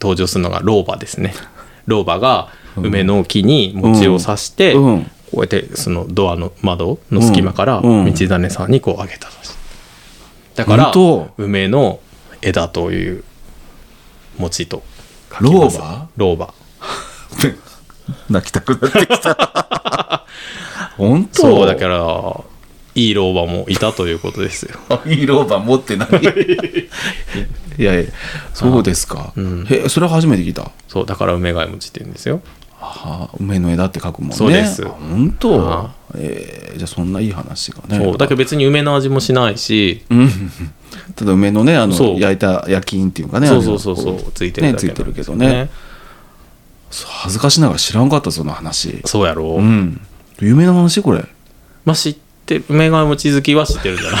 [0.00, 1.34] 登場するのが老婆ですね。
[1.86, 5.10] 老婆が梅の木に餅を刺して、うん。
[5.32, 8.04] こうやってそのドアの窓の隙間からうん。
[8.04, 8.12] うん。
[8.12, 9.50] 道種さんにこうあげたらしい。
[10.56, 10.92] だから
[11.38, 12.00] 梅の
[12.42, 13.24] 枝という
[14.38, 14.82] 餅と
[15.30, 16.08] 書きます老婆？
[16.16, 16.54] 老婆
[18.30, 20.24] 泣きたくなってきた。
[20.96, 21.42] 本当？
[21.42, 22.44] そうだから
[22.94, 24.78] いい老婆もいたということですよ。
[24.88, 26.08] らいい老婆持ってない。
[27.78, 27.82] い。
[27.82, 28.10] やいや
[28.54, 29.66] そうですか、うん。
[29.66, 30.70] へえそれは初めて聞いた。
[30.88, 32.40] そうだから梅ヶい餅って言うんですよ。
[32.80, 34.36] はあ梅の枝って書くもんね。
[34.36, 34.84] そうです。
[34.84, 38.04] あ本当、はえーじゃあそんないい話がね。
[38.04, 40.30] そうだけど別に梅の味もしないし、うん。
[41.14, 44.32] ただ梅のねあの焼いた焼き印っていうかねそうそうそうそう。
[44.32, 45.70] ついてるだけねついてるけどね
[46.90, 49.02] 恥ずかしながら知らんかったその話。
[49.04, 49.44] そうやろ。
[49.44, 50.00] う、うん。
[50.40, 51.24] 有名な話これ。
[51.84, 52.16] まあ知っ
[52.46, 54.20] てる梅ヶい餅好きは知ってるんじゃない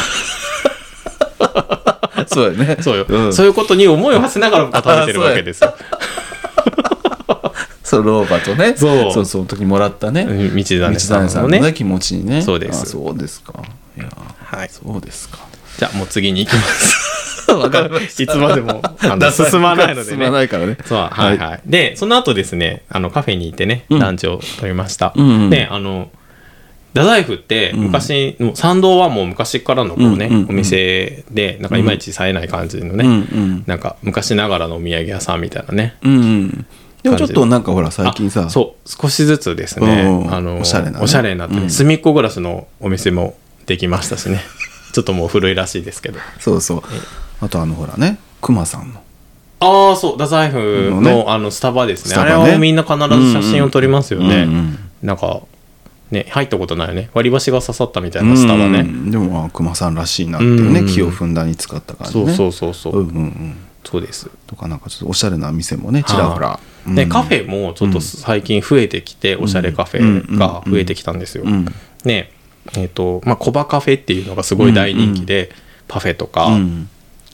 [2.28, 2.76] そうやね。
[2.80, 3.32] そうよ、ん。
[3.32, 5.74] そういうことに思いを馳せながら僕は食べてるわけですよ。
[7.82, 8.74] そう老婆とね。
[8.76, 9.12] そう。
[9.12, 10.26] そうその時もらったね。
[10.28, 12.42] うん道道種さんのねね気持ちにね。
[12.42, 12.82] そうです。
[12.82, 13.54] あそうですか。
[13.96, 14.10] いや
[14.44, 14.68] はい。
[14.70, 15.38] そうですか。
[15.78, 16.96] じゃあもう次に行きます
[17.56, 20.76] わかりましいつまでもあの進まないので進まねないからね。
[20.84, 23.98] そうはいはい、でその後ですねあのカフェに行ってねうん。
[23.98, 26.10] ランチを取りました、うんうんであの
[26.94, 33.14] 太宰府って昔、もう参道はもう昔からのこうね、うんうんうんお店でなんかいまいち冴えない感じのね、うんう
[33.58, 36.66] んなんか昔ながらのお土産屋さんみたいなねうんうん。
[37.02, 38.46] でもちょっとなんかほら最近さ。
[38.46, 40.34] あそう少しずつですね、うんうん。
[40.34, 41.04] あのおしゃれなね。
[41.04, 41.70] おしゃれになってね、うん。
[41.70, 43.36] 隅っこ暮らしのお店も
[43.66, 44.40] できましたしね。
[44.92, 46.18] ちょっともう古いらしいですけど。
[46.40, 46.82] そうそう
[47.40, 49.02] あとあのほらね熊さんの。
[49.60, 52.14] ああそう太宰府の,、のねあのスタバですね。
[52.16, 52.22] ね。
[52.22, 55.42] あれはみんな必ず写真を撮りますよね、うんうんなんか
[56.10, 57.10] ね入ったことないよね。
[57.14, 62.34] 割り箸が刺さったみたいなスタバね、うんでもまあ熊さんらしいなっていうねうん木をふんだんに使った感じね。
[62.34, 63.56] そうそうそうそう、うんうんうん。
[63.84, 64.28] そうです。
[64.46, 66.58] とかなんかちょっとおしゃれな店もねちらほら。
[66.86, 67.08] で、うん。
[67.08, 71.66] カフェもちょっと最近増えてきて、おしゃれカフェが増えてきたんですよ、うん。
[72.04, 72.32] ね
[72.76, 75.50] えっ、とまあコバカフェっていうのがすごい大人気で、
[75.86, 76.90] パフェとか、うん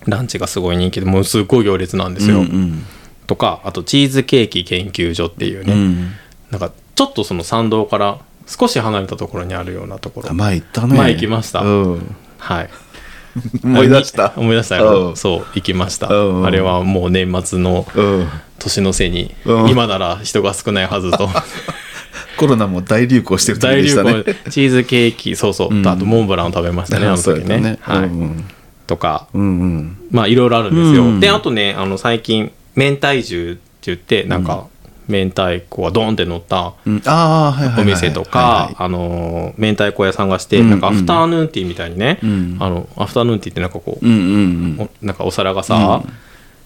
[0.07, 2.84] ランチがすごい人気でもうすごい行列なんですよ、うん
[3.26, 6.12] とかあとチーズケーキ研究所っていうね、うん。
[6.50, 10.30] なんかちょっとその参道から少し離れたところにあるようなところ。
[10.30, 10.96] あ前行ったね。
[10.96, 11.61] 前行きました。
[11.61, 12.16] うん。
[12.38, 12.70] はい。
[13.64, 14.32] 思い出した。
[14.36, 14.84] 思い出したうん。
[14.84, 16.09] よそう行きました。
[16.09, 16.46] うん。
[16.46, 18.28] あれはもう年末のうん。
[18.59, 19.70] 年の瀬にうん。
[19.70, 21.28] 今なら人が少ないはずと。
[22.36, 24.12] コロナも大流行してる時大流でしたね。
[24.12, 25.86] 行チーズケーキそうそう、うん。
[25.86, 27.78] あとモンブランを食べましたねあの時やったね。
[27.80, 28.44] はい、うん
[28.87, 30.09] とかうんうん。
[30.11, 34.66] まあいろいろあるんですよ、うんであとねあの最近明太重って言ってなんか、
[35.09, 42.57] 明太子がドーンって乗ったお店とか、あのー明太子屋さんがして、うんなんかアフターヌーンティーみたいにね、うん。
[42.61, 44.91] あのアフターヌーンティーってなんかこう、うんうんうん。
[45.03, 46.03] おなんかお皿がさ、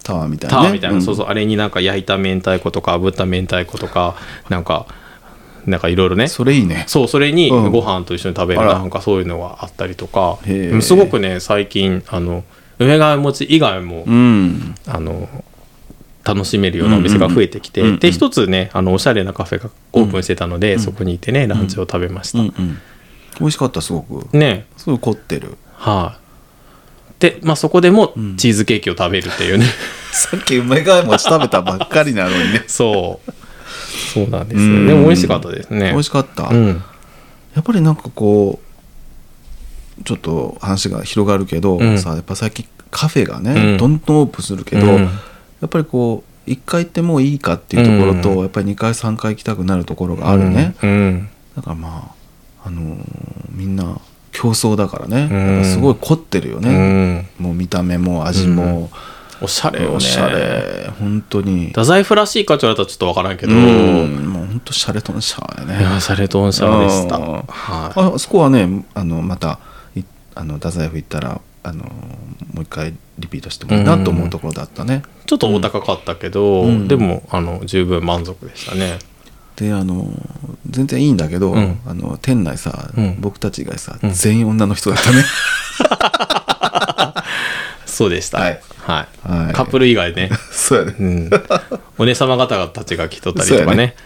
[0.05, 0.63] タワーみたいなね。
[0.63, 1.03] タワーみたいな、うん。
[1.03, 4.15] そうそうあれになんか焼いた明太子とか炙った明太子とか
[4.49, 4.87] なんか
[5.69, 6.29] なんかいろいろね。
[6.29, 6.85] それいいね。
[6.87, 7.71] そうそれにうん。
[7.71, 10.39] ご飯と一緒に食べるなんかそういうのがあったりとか。
[10.81, 12.45] すごくね最近あの
[12.79, 14.75] 梅ヶ谷餅以外も、うん。
[14.87, 15.29] あの
[16.25, 22.79] 楽しめるようなお店が増えてきて、うんうんで一つねあのおしゃれなカフェがオープンしてたので、そこに行ってねランチを食べました、うんうん。
[23.41, 24.37] 美味しかったすごく。
[24.37, 24.67] ね。
[24.77, 25.57] すごい凝ってる。
[25.73, 26.19] は
[27.17, 29.67] い、で、まあ、そこでもチーズケーキを食べるっていうね、
[30.13, 32.65] さっき梅ヶ餅食べたばっかりなのにね。
[32.69, 33.33] そう
[34.15, 34.87] そうなんですうん。
[34.87, 35.91] でも美味しかったですね。
[35.93, 36.83] 美味しかった、うん。
[37.55, 38.61] やっぱりなんかこ
[40.01, 41.99] うちょっと話が広がるけど、うん。
[41.99, 43.77] さやっぱ最近カフェがね、うん。
[43.77, 45.03] どんどんオープンするけど、うん。
[45.03, 45.09] や
[45.67, 48.39] っぱりこう1回行ってもういいかっていうところと、うん。
[48.41, 50.75] やっぱり2回3回行きたくなるところがあるね、
[51.57, 52.15] だからま
[52.65, 53.05] あ、あのー
[53.51, 54.01] みんな
[54.31, 57.27] 競争だからね、すごい凝ってるようね、ん。
[57.39, 58.89] もう見た目も味も、
[59.41, 59.97] おしゃれよね。
[59.97, 60.91] おしゃれ。
[60.99, 61.69] 本当に。
[61.69, 64.27] 太宰府らしいかって言われたらちょっとわからんけど、うん。
[64.27, 65.81] もう本当シャレとんシャレね。
[65.81, 67.25] いやシャレとンシャレでした、うん。
[67.25, 68.15] はい。
[68.15, 69.59] あそこはねあのまた
[69.97, 70.03] い
[70.35, 76.89] あの太宰府行ったらあのもう一回リピートしてもいいなと思うところだったね、ちょっとお高かったけど、うん。
[76.89, 78.99] でもあの十分満足でしたね。
[79.57, 80.07] であの
[80.71, 81.81] 全然いいんだけど、うん。
[81.87, 83.17] あの店内さ、うん。
[83.21, 85.25] 僕たちがさ、うん全員女の人だったね
[87.99, 88.39] そうでした。
[88.39, 88.61] はい。
[88.77, 89.29] はい。
[89.29, 89.53] はい。
[89.53, 90.31] カップル以外ね。
[90.53, 90.95] そうやね。
[91.01, 91.31] うん、
[91.99, 93.97] お姉様方たちが来とったりとかね。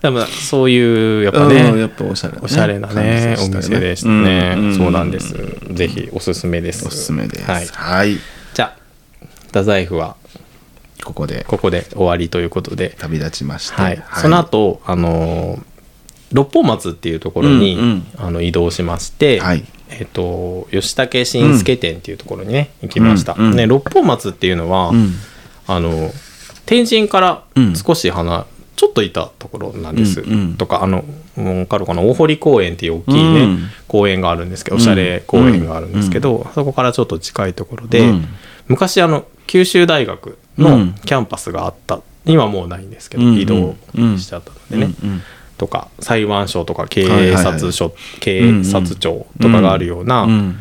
[0.00, 2.32] でもそういうやっぱね、うんやっぱおしゃれ。
[2.32, 4.74] なねおしゃれなねお店でしたね、うん。
[4.74, 5.34] そうなんです。
[5.70, 6.86] ぜひおすすめです。
[6.86, 7.44] おすすめです。
[7.44, 8.16] はい、はい。
[8.54, 10.16] じゃあ太宰府は
[11.04, 11.44] ここで。
[11.46, 13.82] ここで終わりということで、旅立ちまして。
[13.82, 14.02] はい。
[14.16, 15.62] その後あのー
[16.32, 23.56] 六本松っていうところに、あの移動しまして、はいえっと吉武新助店っていうところにね、行きました、うんうん。
[23.56, 25.12] ね、六本松っていうのは、うん。
[25.66, 26.10] あの
[26.64, 27.76] 天神からうん。
[27.76, 30.54] 少し離、ちょっといたところなんです、うんうん。
[30.56, 31.04] とかあの
[31.36, 32.02] 分かるかな？
[32.02, 33.58] 大堀公園っていう大きいね、うん。
[33.88, 38.28] 公園があるんですけどおしゃれ公園があるんですけど、そこからちょっと近いところで、うん。
[38.68, 40.94] 昔あの九州大学のうん。
[41.04, 42.00] キャンパスがあった。
[42.24, 43.38] 今もうないんですけど、うん。
[43.38, 43.76] 移動
[44.18, 44.94] しちゃったのでね、
[45.58, 50.58] とか裁判所とか警察署、警察庁とかがあるような、うん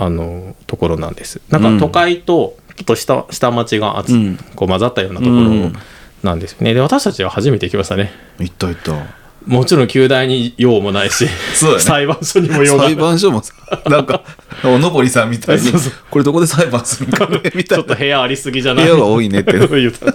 [0.00, 1.40] あのところなんです。
[1.50, 4.04] なんか都会とちょっと下下町が
[4.54, 5.78] こう混ざったようなとこうんろ
[6.22, 6.72] なんですよね。
[6.72, 8.12] で私たちは初めて行きましたね。
[8.38, 8.92] 行った行った
[9.46, 11.82] もちろん旧大に用もないしそうだね。
[11.82, 12.94] 裁判所にも用がない。
[12.94, 13.54] 裁判所もさ
[13.86, 14.22] なんか
[14.64, 17.78] おのぼりさんみたいにそうそうこれどこで裁判するんかねみたいな。
[17.78, 18.84] ちょっと部屋ありすぎじゃない？
[18.86, 19.52] 部屋が多いねって。
[19.58, 20.06] 言った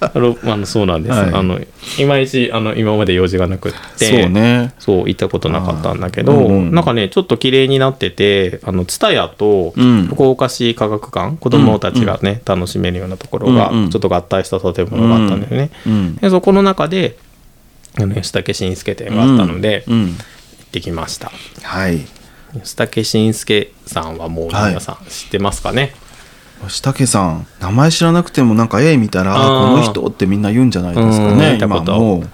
[0.00, 1.34] あのあのそうなんです、はい。
[1.34, 1.58] あの
[1.98, 4.72] いまいちあの今まで用事がなくってそうね。
[4.78, 6.74] そう行ったことなかったんだけど、あーうんうん。
[6.74, 10.06] なんかねちょっと綺麗になっててあの蔦屋とうん。
[10.06, 13.90] 福岡市科学館子供たちがね、楽しめるようなところがうんうん。
[13.90, 17.16] ちょっと合体した建物があったんだよね、うんでそこの中で
[17.96, 19.94] あの吉武新助店があったので、うん。
[19.94, 20.06] うん。
[20.08, 21.32] 行ってきました。
[21.62, 22.00] はい。
[22.54, 25.92] 吉武新助さんはもう皆さん知ってますかね、
[26.66, 29.40] 吉武さん名前知らなくてもなんか絵見たらこ
[29.76, 31.38] の人ってみんな言うんじゃないですかうん。
[31.38, 32.28] ね今もう。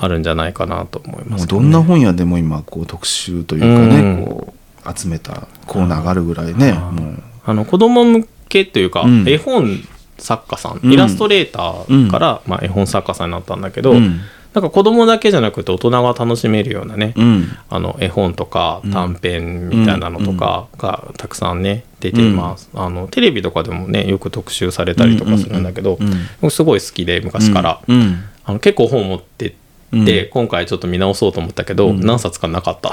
[0.00, 4.24] あるんじゃないかなと思いますけもうどんな本屋でも今こう特集というかね、うん。
[4.24, 4.54] こ
[4.86, 7.22] う集めたコーナーがあるぐらいね、うんもう。
[7.44, 9.28] あの子供向けというか、うん。
[9.28, 9.82] 絵本
[10.18, 14.20] 作家さんうんイラストレーターから、まあ、絵本作家さんになったんだけど、うん
[14.54, 17.48] なんか子供だけじゃなくて大人が楽しめるようなね、うん。
[17.68, 28.24] あの絵本とか短編みたいなのとかがたくさんね出てます、あのテレビとかでもねよく特集されたりとかするんだけど、うんうんうん僕すごい好きで昔から、うん。
[28.44, 29.56] あの結構本持ってって、
[29.92, 30.06] うん。
[30.30, 32.00] 今回ちょっと見直そうと思ったけど、うん。
[32.00, 32.92] 何冊かなかった。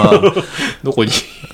[0.82, 1.10] どこに？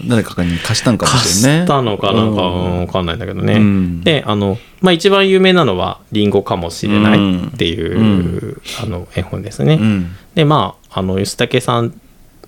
[0.08, 2.86] 誰かに貸したんかも貸しれんねしたのかなんかうん。
[2.86, 4.00] 分かんないんだけどね、うん。
[4.02, 8.62] であの、まあ、一番有名なのは「リンゴかもしれない」っていう、うん。
[8.82, 10.16] あの絵本ですね、うん。
[10.34, 11.92] でまああの吉武さん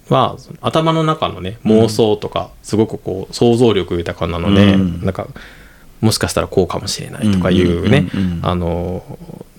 [0.08, 5.00] は頭の中のね妄想とかすごくこう想像力豊かなので、うん。
[5.04, 5.28] なんか
[6.00, 8.08] もしかしたらこうかもしれないとかいうね
[8.42, 9.02] あの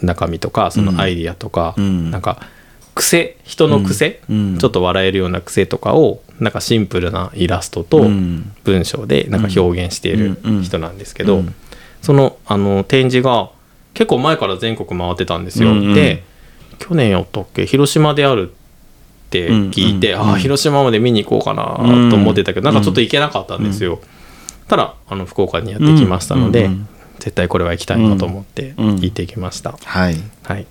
[0.01, 2.11] 中身とかそのアイディアとか、うん。
[2.11, 2.39] なんか
[2.95, 4.57] 癖人の癖、うん。
[4.57, 8.51] ちょっと笑えるような癖とかをなんかシンプルなイラストとうん。
[8.63, 10.63] 文章でなんか表現しているうん。
[10.63, 11.53] 人なんですけど、うん。
[12.01, 13.51] そのあの展示が
[13.93, 15.71] 結構前から全国回ってたんですよ。
[15.71, 15.93] うんうん。
[15.93, 16.23] で
[16.79, 17.65] 去年やったっけ？
[17.65, 20.29] 広島であるって聞いて、うんうん。
[20.29, 21.75] ああ広島まで見に行こうかな
[22.09, 23.99] と思ってたけど、なんかちょっと行けなかったんですよ。
[24.67, 26.87] ただあの福岡にやってきましたので、うんうん
[27.17, 28.95] 絶対これは行きたいなと思ってうん。
[28.97, 29.77] 行ってきました。
[29.83, 30.17] はい。
[30.43, 30.67] はい、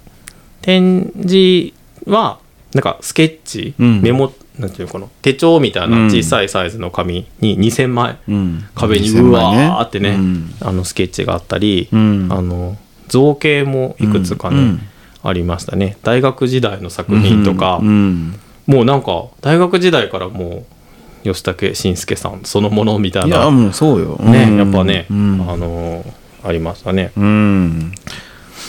[0.60, 1.72] 展示
[2.06, 2.38] は
[2.74, 4.02] なんかスケッチ、うん。
[4.02, 8.64] メモなんていうのかな手帳みたいな小さいサイズの紙に2000枚、うん。
[8.74, 10.54] 壁に2000う枚わーってね、うん。
[10.60, 12.28] あのスケッチがあったり、うん。
[12.30, 12.76] あの
[13.08, 14.80] 造形もいくつかね、うん。
[15.22, 15.96] ありましたね。
[16.02, 18.38] 大学時代の作品とか、うん。
[18.66, 20.64] もうなんか大学時代からも
[21.24, 24.16] う吉武慎介さんそのものみたいいやなもうそうよ。
[24.20, 24.56] ね、うん。
[24.58, 25.46] やっぱね、うん。
[25.48, 26.04] あの
[26.42, 27.12] ありましたね。
[27.16, 27.92] うん。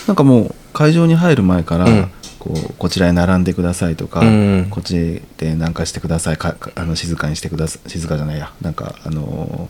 [0.06, 2.10] なんかもう会場に入る前から、うん
[2.46, 4.66] こうこちらへ並んでくださいとか、うん。
[4.70, 6.36] こっちで何かしてください。
[6.36, 7.90] かかあの静かにしてください。
[7.90, 8.52] 静かじゃないや。
[8.60, 9.68] なんかあの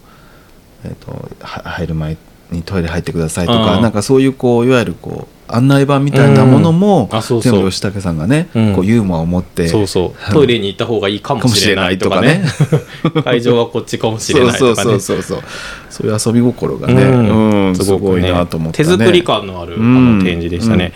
[0.84, 2.16] えっ、とは入る前
[2.50, 3.82] にトイレ入ってくださいとか、うん。
[3.82, 7.16] なんかそういうこういわゆるこう案内板みたいなものも、うん。
[7.16, 7.52] あそうそう。
[7.52, 8.74] 全部吉武さんがね、うん。
[8.74, 10.32] こうユーモアを持ってそうそう。
[10.32, 12.44] トイレに行った方がいいかもしれないとかね。
[13.24, 14.84] 会場はこっちかもしれないとかね。
[14.84, 15.42] そうそうそうそう。
[15.88, 17.68] そういう遊び心がね、うん。
[17.68, 20.18] うんすごいなと思った、ね、手作り感のある、あうん。
[20.18, 20.92] の展示でしたね、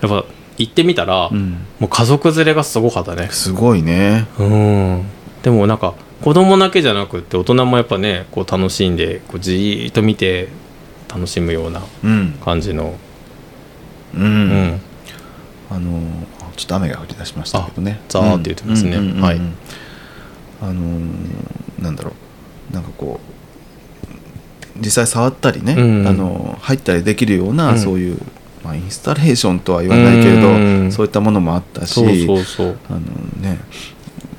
[0.00, 0.24] やっぱ
[0.58, 1.52] 行ってみたら、うん。
[1.80, 3.28] もう家族連れがすごかったね。
[3.30, 4.26] すごいね。
[4.38, 5.04] うん。
[5.42, 10.48] でもなんか子供だけじゃなくって大人もやっぱねこう楽しんでこうじーっと見て
[11.08, 12.38] 楽しむようなうん。
[12.44, 12.94] 感じの、
[14.14, 14.80] うん、うん。
[15.70, 16.00] あの
[16.56, 17.98] ちょっと雨が降り出しましたけどね。
[18.00, 18.96] あザーって言ってますね。
[18.96, 19.02] うん。
[19.02, 19.10] うん。
[19.10, 19.16] うん。
[19.16, 19.22] うん。
[19.22, 19.40] はい。
[20.60, 20.72] あの
[21.80, 22.12] なんだろ
[22.70, 22.74] う。
[22.74, 23.32] なんかこう
[24.80, 26.08] 実際触ったりね、うん。
[26.08, 27.78] あの入ったりできるような、うん。
[27.78, 28.18] そういう、
[28.64, 30.92] まあ、インスタレーションとは言わないけれど、うん。
[30.92, 32.78] そういったものもあったしそうそうそう。
[32.88, 33.00] あの
[33.40, 33.58] ね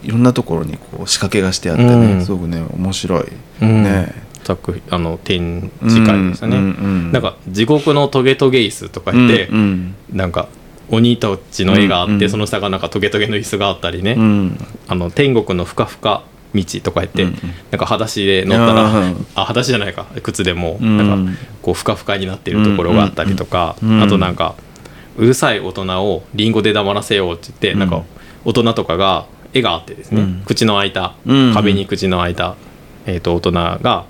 [0.03, 2.25] いろんなところにこう仕掛けがしてあってね、うん。
[2.25, 3.25] すごくね面白い、
[3.61, 3.83] うん。
[3.83, 4.13] ね。
[4.43, 6.59] 作品あの展示会でしたね、
[7.13, 9.95] なんか地獄のトゲトゲ椅子とか言って、うん。
[10.11, 10.49] なんか
[10.89, 12.29] 鬼たちの絵があって、うんうん。
[12.29, 14.57] その下がなんかトゲトゲの椅子があったりね、うん。
[14.87, 17.29] あの天国のふかふか道とか言って、うん。
[17.29, 17.37] うん
[17.71, 19.25] なんか裸足で乗ったら、うん。
[19.35, 20.05] あ裸足じゃないか。
[20.21, 20.97] 靴でもうん。
[20.97, 21.31] なんか
[21.61, 24.55] こうふかふかになってるところがあったりとか、あとなんか
[25.17, 27.79] うるさい大人をリンゴで黙らせようって言って、うん。
[27.79, 28.03] なんか
[28.45, 30.43] 大人とかが絵があってですね、うん。
[30.45, 31.53] 口の開いた、うん。
[31.53, 32.55] 壁に口の開いた、
[33.05, 34.05] えー、と大人が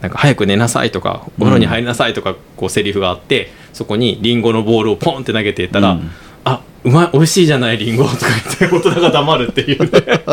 [0.00, 5.98] なんか早く寝なさいとかお風呂に入りなさいとかこうセリフがあってそこにリンゴのボールをポンって投げていったら、
[6.84, 8.26] うまい美味しいじゃないリンゴとか
[8.58, 9.90] 言って大人が黙るっていうね。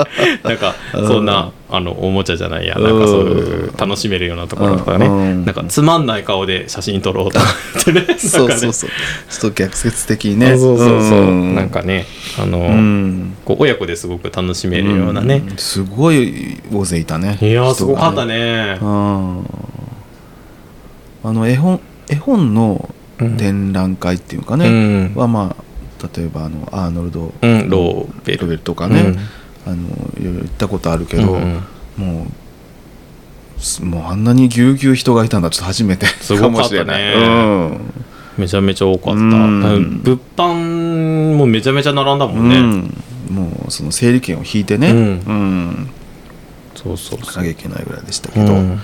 [0.43, 5.05] なんかそんなあのおもちゃじゃないやなんかそういう楽しめるようなところとかね。
[5.05, 5.45] うん。
[5.45, 7.45] なんかつまんない顔で写真撮ろうとか
[7.85, 8.17] 言ってね。
[8.17, 8.89] そうそうそう。
[9.29, 10.57] ちょっと逆説的にね。
[10.57, 11.19] そうそうそうそう。
[11.19, 11.55] うん。
[11.55, 12.07] なんかね
[12.41, 13.35] あの、うん。
[13.45, 15.57] こう親子ですごく楽しめるようなね、うん。
[15.57, 17.37] すごい大勢いたね。
[17.41, 18.35] いやーすごかったね。
[18.73, 19.39] ねうん。
[21.23, 21.79] あの絵本
[22.09, 22.89] 絵本の
[23.19, 23.37] うん。
[23.37, 25.13] 展覧会っていうかうね、ん。
[25.13, 25.68] はまあ
[26.15, 28.39] 例えばあのアーノルド・うんローベル。
[28.41, 29.15] ロベルとかね、
[29.65, 29.75] あの
[30.19, 31.63] いろいろ行ったことあるけど、うん
[31.99, 32.05] うん。
[32.05, 32.27] も
[33.57, 35.49] うすもうあんなにぎゅうぎゅう人がいたんだ。
[35.49, 36.51] ちょっと初めてすごかったね。
[36.51, 37.17] かもしれない、う
[37.73, 37.93] ん。
[38.37, 39.19] めちゃめちゃ多かった。
[39.19, 40.01] うん。
[40.01, 43.35] 物販もめちゃめちゃ並んだもんね、うん。
[43.35, 44.97] もうその整理券を引いてね、うん。
[44.97, 45.89] うん。
[46.75, 47.43] そうそうそう。
[47.43, 48.79] なきゃいけないぐらいでしたけど、うん。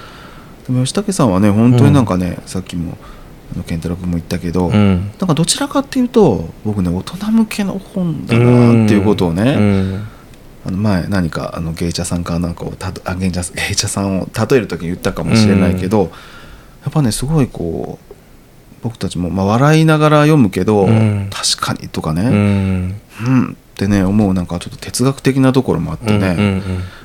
[0.68, 2.97] でも吉武さんはね本当になんかね、さっきもあの
[3.68, 5.12] 健太郎君も言ったけど、うん。
[5.20, 10.08] なんかどちらかっていうと僕ね大人向けの本だなっていうことをね、うん。
[10.66, 16.12] あの前何かあの芸者さんかなんかをたとあ芸者芸者さんを例える時に言ったかもしれないけど、
[16.84, 18.16] やっぱねすごいこう
[18.82, 21.30] 僕たちも、まあ、笑いながら読むけど、うん。
[21.32, 23.02] 確かにとかうね、ん。
[23.26, 26.62] うん、ってね思うなんかちょっと哲学的なところもあってね、うんうん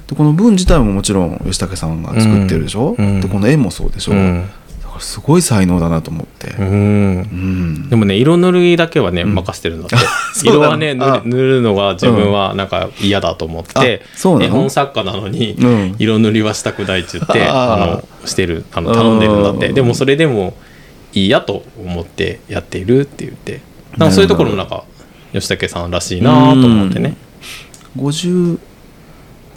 [0.09, 3.21] でこの文自体ももちろん吉武さんが作ってるでしょ、うん。
[3.21, 4.45] でこの絵もそうでしょ、うん
[5.01, 9.35] すごい才能だなと思って、でもね色塗りだけはね、うん。
[9.35, 9.97] 任せてるんだって。
[10.47, 15.97] 色はね塗あるのが自分はなんか嫌だと思って、う絵本作家なのにうん。
[15.99, 19.69] 色塗りはしたくないって言って、あのしてるあの頼んでるんだって。
[19.69, 19.75] うん。
[19.75, 20.55] でもそれでも
[21.13, 23.61] いいやと思ってやっているって言って。
[23.97, 24.85] なんかそういうところもなんか
[25.33, 27.17] 吉武さんらしいなと思ってね。
[27.97, 28.59] 51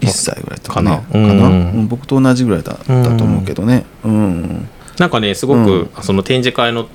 [0.08, 0.98] 歳ぐらいとかな。
[0.98, 3.86] かかな僕と同じぐらいだだと思うけどね。
[4.04, 6.88] うんなんかねすごく、その展示会の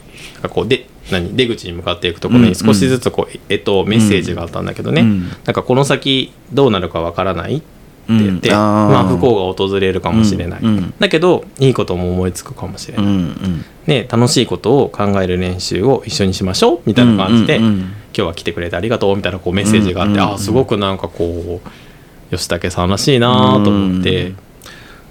[0.51, 5.29] こうで何出口に向かっていくところに少しずつこう絵とメッセージがあったんだけどね、うん。
[5.29, 7.65] なんかこの先どうなるかわからないって
[8.09, 10.69] 言って、うんまあ、不幸が訪れるかもしれない、うん。
[10.79, 13.65] うんだけどいいことも思いつくかもしれうない、んうん。
[13.87, 17.79] ね、楽しいことを考える練習を一緒にしましょうみたいな感じで、うんうんうん。
[17.81, 20.25] 今日は来てくれてありがとうみたいなこうメッセージがあって、うんうん。
[20.25, 24.39] うんああすごくなんかこう吉武さんらしいなと思って、うん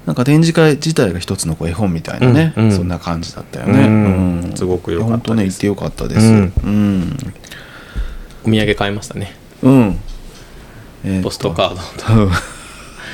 [0.07, 2.71] なんか展示会自体が一つのこう絵本みたいなね、うんうん。
[2.71, 4.41] そんな感じだったよね、うん。
[4.45, 4.55] うん。
[4.55, 6.25] すごく良かったね行ってよかったです。
[6.25, 6.29] う
[6.63, 6.99] うん。
[7.01, 7.17] ん
[8.45, 9.35] お土産買いましたね。
[9.61, 9.99] うん、
[11.03, 11.23] えーと。
[11.25, 12.23] ポストカード。
[12.23, 12.31] うん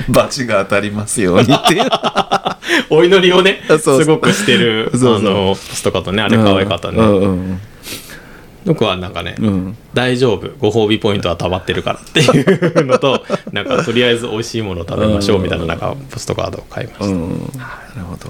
[0.08, 1.88] バチが当たりますようにっていう。
[2.90, 5.16] お祈りをねすごくしてるそうそう。
[5.16, 7.60] あのポストカードねあれ可愛かったね、うんうん
[8.64, 9.76] 僕はなんかね、うん。
[9.92, 10.50] 大丈夫。
[10.58, 18.28] ご褒美ポイントは溜まってるからっていうのと なんかとりあえず美味しいものを食べましょうみたいななんかポストカードを買いました、うん、なるほど、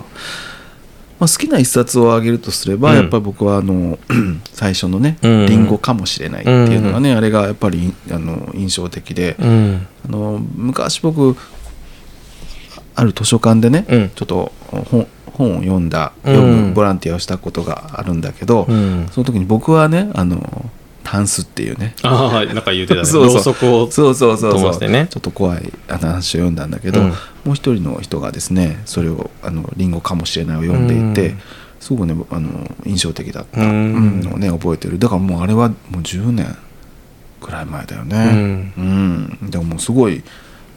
[1.18, 2.96] まあ、好きな一冊を挙げるとすれば、うん。
[2.96, 3.98] やっぱり僕はあの
[4.52, 5.46] 最初のね「うん。
[5.46, 9.86] リンゴかもしれない」っていうのがね、あれがやっぱりあの印象的で、うん。
[10.08, 11.36] あの昔僕
[12.94, 14.10] ある図書館でね、うん。
[14.14, 14.52] ちょっと
[14.90, 16.34] 本本を読んだうん。
[16.34, 19.08] 読むボランティアをしたことがあるんだけど、うん。
[19.10, 20.70] その時に僕はねあの
[21.02, 23.04] タンスっていうねああなんか言ってたね。
[23.06, 23.42] そうそう。
[23.42, 24.90] そくをそうそうそうそう。
[24.90, 25.06] ね。
[25.10, 27.08] ちょっと怖いあの話を読んだんだけど、うん。
[27.08, 27.14] も
[27.52, 31.38] う一人の人がですねそれを「あのリンゴかもしれない」を読んでいて、うん。
[31.80, 32.48] すごくねあの
[32.86, 34.98] 印象的だったのをね覚えてる。
[34.98, 36.56] だからもうあれはもう10年
[37.42, 38.72] くらい前だよね。
[38.78, 40.22] うん、でももうすごい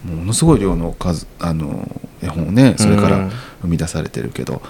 [0.05, 1.89] ものすごい量の数あの
[2.21, 3.31] 絵本をねそれからうん。
[3.61, 4.61] 生み出されてるけど、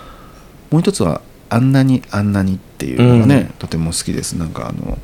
[0.72, 3.48] もう一つは「あんなにあんなに」っていうのがね、うん。
[3.60, 4.34] とても好きです。
[4.34, 4.98] なんかあの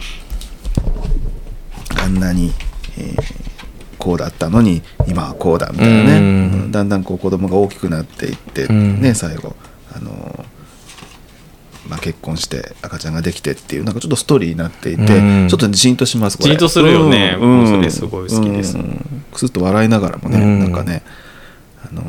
[2.01, 2.53] あんなに、
[2.97, 3.43] えー
[3.99, 6.23] こうだったのに今はこうだみたいなね、うん。
[6.63, 9.01] うんだんだんこう子供が大きくなっていって、うん。
[9.01, 9.55] ね最後
[9.95, 10.45] あの
[11.89, 15.47] まあ、結婚して赤ちゃんができてっていうなんかちょっとストーリーになっていて、うん。
[15.49, 16.49] ちょっとジーンとしますこれ。
[16.49, 17.37] ジーンとするよね。
[17.39, 17.67] うん。
[17.67, 18.77] それすごい好きです。
[18.77, 19.25] うん。
[19.31, 20.59] くすっと笑いながらもね、うん。
[20.59, 21.03] なんかね
[21.85, 22.03] あの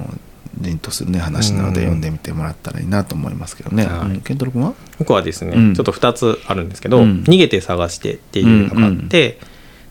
[0.61, 1.85] ジーンとするね話なのでうん。
[1.87, 4.11] 読んでみてもらったらいいなと思いますけどね、はい。
[4.11, 4.21] うん。
[4.21, 4.75] ケントロ君は？
[4.99, 5.75] 僕はですね、うん。
[5.75, 7.25] ちょっと2つあるんですけど「うん。
[7.27, 9.41] 逃げて探して」っていうのがあって、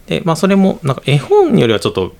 [0.07, 2.13] でまあ、それもなんか絵本よりはちょっと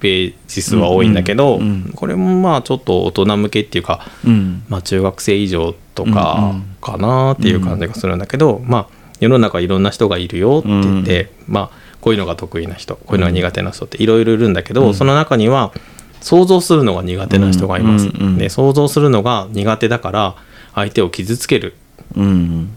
[0.00, 1.60] ページ数は多いんだけど、
[1.94, 4.62] これもまあちょっと大人向けっていうか、うん。
[4.68, 8.86] まあ、中学生以上とかんかなっていう感じがするんだけど、まあ、
[9.20, 14.94] 世の中いろんな人がいるよって言って、まあこういうのが得意な人こういうのが苦手な人っていろいろいるんだけど、うん。
[14.94, 15.72] その中には
[16.20, 20.36] 想像するのが苦手な人がいます、で想像するのが苦手だから
[20.74, 21.74] 相手を傷つける。
[22.16, 22.70] うん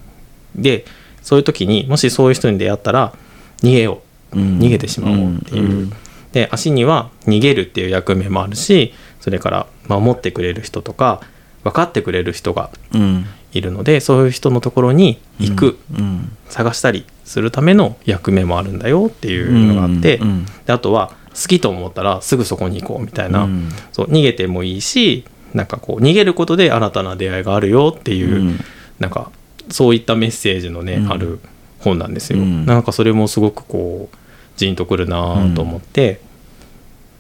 [0.55, 0.85] で
[1.21, 3.13] そういう時にもしそういう人に出会ったら
[3.61, 4.01] 逃げよ
[4.33, 4.39] う。
[4.39, 4.59] うん。
[4.59, 5.93] 逃げてしまおうっていう、うん
[6.33, 11.21] で足には逃げるっていう役目もあるしそれから守ってくれる人とか
[11.63, 13.25] 分かってくれる人がうん。
[13.53, 16.31] いるのでそういう人のところに行く、うん。
[16.47, 20.27] 探したりするための役目もあるんだよっていうのがあって、うん。
[20.29, 20.45] うん。
[20.65, 23.69] であとは好きと思ったらすぐそこに行こうみたいな、うん。
[23.91, 28.59] そう逃げてもいいしなんかこう逃げることで新たな出会いがあるよっていう、うん。
[28.99, 29.31] なんか
[29.69, 31.11] そういったメッセージのね、うん。
[31.11, 31.39] ある
[31.79, 32.65] 本なんですよ、うん。
[32.65, 34.17] なんかそれもすごくこう
[34.57, 36.21] ジーンとくるなと思って、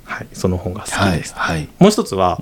[0.05, 2.39] はい、その本が好きです、はいもう一つは、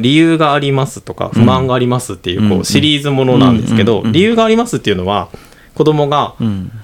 [0.00, 5.28] 理由がありますとか不満がありますっていう,、こうシリーズものなんですけど、理由がありますっていうのは
[5.74, 6.34] 子供が、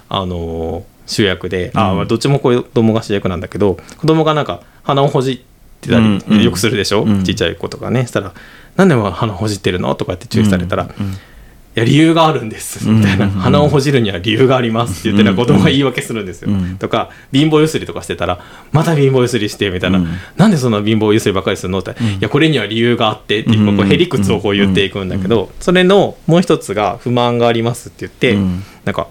[0.09, 5.39] あの主役で、ああどっちも子供が主役なんだけど子供がなんか鼻をほじっ
[5.81, 8.33] てたり、よくするでしょ、うちっちゃい子とかねしたら
[8.77, 10.89] 「なんで鼻ほじってるの?」とかって注意されたら
[11.77, 16.79] 「いや理由があるんです」みたいな、鼻をほじるには理由があります」って言ってたら子供が言い訳するんですよ、うん。
[16.79, 18.41] とか貧乏ゆすりとかしてたら
[18.73, 20.09] 「また貧乏ゆすりして」みたいな、うん。
[20.37, 28.63] なんでそんな貧乏ゆすりばっかりするの?」っていやこれには理由があって」っていうへりくつをこう言っていくんだけど、それのもう一つが「不満があります」って言って、うん。
[28.87, 29.09] なんか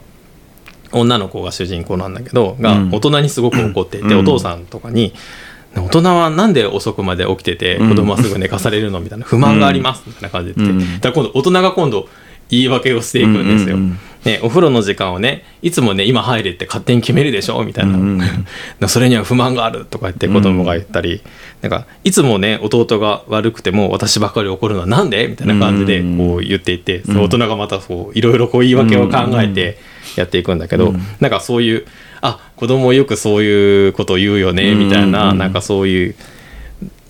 [0.92, 2.90] 女の子が主人公なんだけどがうん。
[2.92, 4.20] 大人にすごく怒っていて、うん。
[4.22, 5.14] お父さんとかに
[5.76, 7.90] 「大人はなんで遅くまで起きててうん。
[7.90, 11.00] 子供はすぐ寝かされるの?」みたいな不満がありますみたいな感じで言って、うん。
[11.00, 12.08] だから今度大人が今度
[12.50, 13.76] 言い訳をしていくんですよ。
[13.76, 14.00] うんうんうん。
[14.26, 17.64] ね、お風呂の時間をねいつもね今入れって勝手に決めるでしょ？
[17.64, 18.26] みたいな、うんうん
[18.90, 21.22] それには不満があるとか言って子供が言ったり、
[21.62, 25.28] なんかいつもね弟が悪くても私ばっかり怒るのはなんで？
[25.28, 27.22] みたいな感じでうんこう言っていて、うん。
[27.22, 29.78] 大人がまたこういろいろこう言い訳を考えて
[30.16, 31.86] やっていくんだけど、うんなんかそういう
[32.22, 35.38] あ子供よくそういうことを言うよねみたいな、うん。
[35.38, 36.16] なんかそういう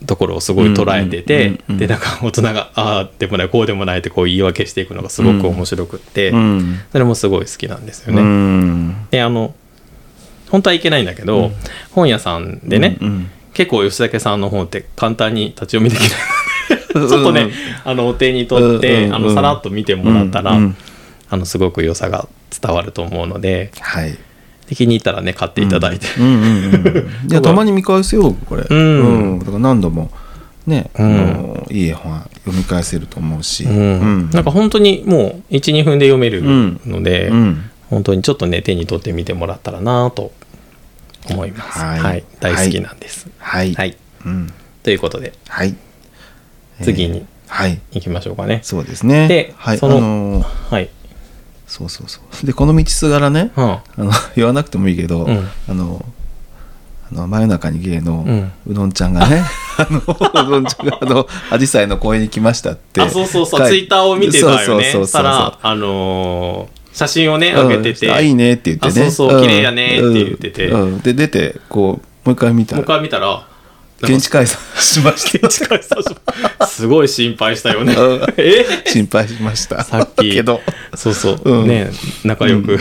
[0.06, 6.80] ところをすごい捉えてて、うんうんうんでなんか大人がああでもないこうでもないってこう言い訳していくのがすごく面白くって、うん。
[6.92, 8.22] それもすごい好きなんですようね。
[8.24, 9.08] ん。
[9.10, 9.54] であの
[10.50, 11.52] 本当はいけないんだけど、
[11.92, 16.10] 本屋さんでね、うん結構吉武さんの本って簡単に立ち読みできない。
[16.94, 17.52] ちょっとね、
[17.86, 20.76] あのお手に取って、うんうんあのさらっと見てもらったら、うんうん。
[21.30, 22.28] あのすごく良さが
[22.62, 24.18] 伝わると思うのではい
[24.68, 26.26] で気に入ったらね買っていただいて、うん。
[26.26, 26.38] うんう
[26.70, 28.66] ん いやたまに見返すよこれ。
[28.70, 29.40] うん。
[29.40, 30.12] だから何度も
[30.66, 31.18] ねあうん。
[31.18, 33.64] のいい絵本は読み返せると思うし。
[33.64, 33.72] うん。
[33.72, 33.82] う
[34.28, 34.30] ん。
[34.32, 36.42] なんか本当にもう12分で読める
[36.86, 37.70] ので、うん。
[37.90, 40.32] 本当にちょっとね手に取ってみてもらったらなと
[41.30, 42.00] 思います、はい。
[42.00, 43.28] はい、大好きなんです。
[43.38, 43.74] はい。
[43.74, 44.54] はい、うん。
[44.84, 45.34] ということで。
[45.48, 45.76] はい。
[46.82, 47.26] 次にえー。
[47.48, 47.80] はい。
[47.94, 49.28] 行きましょうかね、そうですね。
[49.28, 49.78] ではい。
[49.78, 50.90] あそののーはい、
[51.76, 52.46] そうそうそう。
[52.46, 55.50] でこの道すがらねはあの 言わなくてもいいけど、うん。
[55.70, 56.06] あの
[57.12, 58.26] あの真夜中に芸の
[58.66, 59.44] うどんちゃんがね、
[59.78, 63.68] あのうどんちゃんがあの紫陽花の公園に来ましたってあそうそうそう。
[63.68, 64.90] ツイッターを見てたよね。
[64.94, 69.08] そしたらあのー写真をねうん上げてて、あいいねって言ってね。
[69.08, 70.72] あそうそうん綺麗やねって言ってて。
[71.04, 73.46] で出てこうもう一回見たもう一ら回見たら
[74.06, 75.48] 現地解散しました。
[75.48, 76.10] 現地解散し
[76.68, 77.94] すごい心配したよね。
[77.94, 78.26] うん。
[78.38, 78.66] え？
[78.86, 79.84] 心配しました。
[79.84, 80.32] さっき。
[80.32, 80.62] けど。
[80.96, 81.68] そうそう、うん。
[81.68, 81.90] ね
[82.24, 82.78] 仲良く、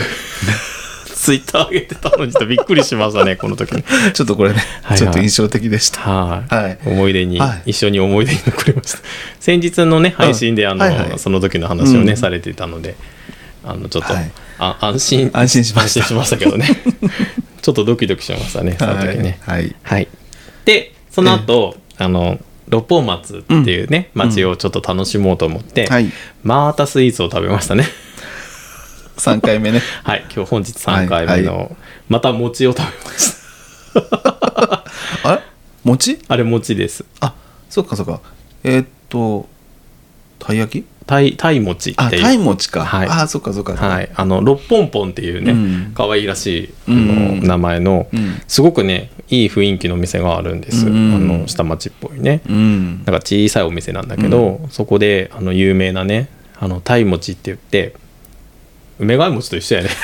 [1.15, 3.83] ツイッター上げてたのにちょっとびっくりしましたねこの時に。
[4.13, 6.01] ちょっとこれね、はいちょっと印象的でした。
[6.01, 6.79] はい、はい。
[6.85, 7.71] 思い出に、はい。
[7.71, 8.99] 一緒に思い出に残りました。
[9.39, 11.19] 先日のね配信であの、はいはい。
[11.19, 12.17] その時の話をね、うん。
[12.17, 12.95] されていたので
[13.63, 14.31] あのちょっと、はい。
[14.59, 15.31] あ安心。
[15.33, 16.01] 安心しました。
[16.01, 16.67] 安心しましたけどね。
[17.61, 19.39] ちょっとドキドキしましたねその時ね。
[19.41, 19.75] はい。
[19.81, 20.07] はい、
[20.65, 26.11] でその後、あの六本松っていうね、街をちょっと楽しもうと思って、はい。
[26.43, 27.85] またスイーツを食べましたね。
[29.15, 29.81] 3回目ね。
[30.03, 31.69] はい今日本日3回目の、は
[32.09, 33.33] また餅を食べまし
[33.93, 34.83] た。
[35.23, 35.41] あれ？
[35.85, 36.19] 餅？
[36.27, 37.05] あれ餅です。
[37.21, 37.33] あ
[37.69, 38.19] そっかそっか。
[38.65, 39.47] えーっと
[40.37, 40.85] たい焼き？
[41.07, 42.07] タイタイ餅っていう。
[42.07, 43.07] あたい餅か、はい。
[43.07, 43.73] あそっかそっか。
[43.75, 45.91] はい、あの六本ポンっていうね、うん。
[45.93, 47.01] 可愛らしいあの、う
[47.35, 48.41] ん名前の、うん。
[48.47, 51.15] すごくねいい雰囲気の店があるんです、うん。
[51.15, 52.97] あの下町っぽいね、うん。
[52.97, 56.29] なんか小さいお店なんだけど、そこであの有名なね
[56.59, 57.95] あの鯛餅って言って
[58.97, 59.89] 梅貝餅と一緒やね。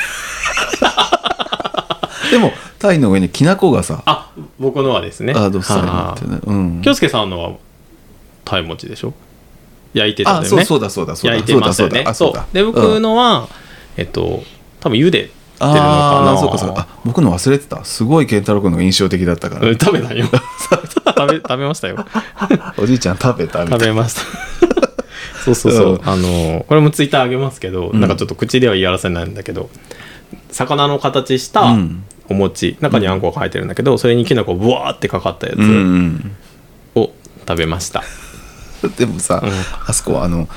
[2.31, 5.33] でもタイの上にきな粉がさあ僕のはですね。
[5.35, 6.39] あどっさりなってね。
[6.43, 6.81] うん。
[6.81, 7.53] 京介さんのは
[8.45, 9.13] 鯛餅でしょ？
[9.93, 10.61] 焼いてたんだよね。
[10.61, 11.35] あそうだそうだそうだ。
[11.35, 12.01] 焼いてましたよね。
[12.03, 12.45] そうあそうだ。
[12.53, 13.01] で僕うん。
[13.01, 13.47] のは、
[13.97, 14.43] えっと
[14.79, 15.31] 多分茹でてる
[15.67, 16.31] のかあな。
[16.33, 16.87] あそうかそうか。
[16.89, 17.83] あ僕の忘れてた。
[17.83, 20.25] すごい健太郎君のが印象的だったから、うん食べたよ。
[21.05, 22.05] 食べ食べましたよ。
[22.77, 23.65] おじいちゃん食べた？
[23.65, 24.21] 食べました。
[25.43, 26.01] そうそうそう、うん。
[26.09, 27.99] あのこれもツイッターあげますけど、うん。
[27.99, 29.69] なんかちょっと口では言い表せないんだけど
[30.51, 32.03] 魚の形したうん。
[32.29, 35.59] お餅、中にあんこが入ってるんだけどそれにきな粉ブワーってかかったやつ
[36.95, 37.11] を
[37.45, 38.03] 食べました、
[38.97, 39.51] でもさ、うん。
[39.88, 40.47] あそこはあの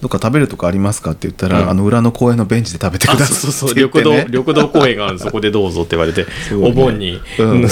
[0.00, 1.70] どっか食べるとこありますかって言ったら、うん。
[1.70, 3.70] あの裏の公園のベンチで食べてくあだそうそう。
[3.70, 6.28] さいってそう緑道緑道公園があるそこでどうぞって言われて、 ね。
[6.60, 7.68] お盆に、うん。